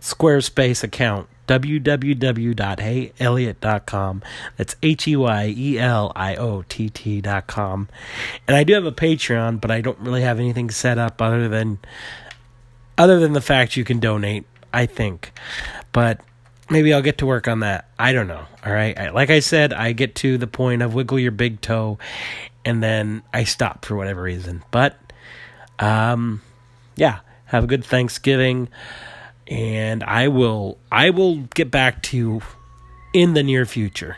Squarespace 0.00 0.82
account 0.82 1.28
www.heyeliott.com. 1.50 4.22
That's 4.56 4.76
H 4.82 5.06
E 5.08 5.16
Y 5.16 5.54
E 5.56 5.78
L 5.78 6.12
I 6.14 6.36
O 6.36 6.62
T 6.68 6.88
T.com. 6.88 7.88
And 8.46 8.56
I 8.56 8.62
do 8.62 8.74
have 8.74 8.86
a 8.86 8.92
Patreon, 8.92 9.60
but 9.60 9.72
I 9.72 9.80
don't 9.80 9.98
really 9.98 10.22
have 10.22 10.38
anything 10.38 10.70
set 10.70 10.96
up 10.96 11.20
other 11.20 11.48
than 11.48 11.80
other 12.96 13.18
than 13.18 13.32
the 13.32 13.40
fact 13.40 13.76
you 13.76 13.82
can 13.84 13.98
donate, 13.98 14.46
I 14.72 14.86
think. 14.86 15.32
But 15.90 16.20
maybe 16.70 16.94
I'll 16.94 17.02
get 17.02 17.18
to 17.18 17.26
work 17.26 17.48
on 17.48 17.58
that. 17.60 17.88
I 17.98 18.12
don't 18.12 18.28
know. 18.28 18.46
All 18.64 18.72
right. 18.72 19.12
Like 19.12 19.30
I 19.30 19.40
said, 19.40 19.72
I 19.72 19.90
get 19.90 20.14
to 20.16 20.38
the 20.38 20.46
point 20.46 20.82
of 20.82 20.94
wiggle 20.94 21.18
your 21.18 21.32
big 21.32 21.60
toe 21.60 21.98
and 22.64 22.82
then 22.82 23.22
I 23.32 23.44
stopped 23.44 23.86
for 23.86 23.96
whatever 23.96 24.22
reason. 24.22 24.62
But 24.70 24.98
um 25.78 26.42
yeah, 26.96 27.20
have 27.46 27.64
a 27.64 27.66
good 27.66 27.84
Thanksgiving 27.84 28.68
and 29.46 30.02
I 30.04 30.28
will 30.28 30.78
I 30.90 31.10
will 31.10 31.38
get 31.54 31.70
back 31.70 32.02
to 32.04 32.16
you 32.16 32.42
in 33.12 33.34
the 33.34 33.42
near 33.42 33.66
future. 33.66 34.16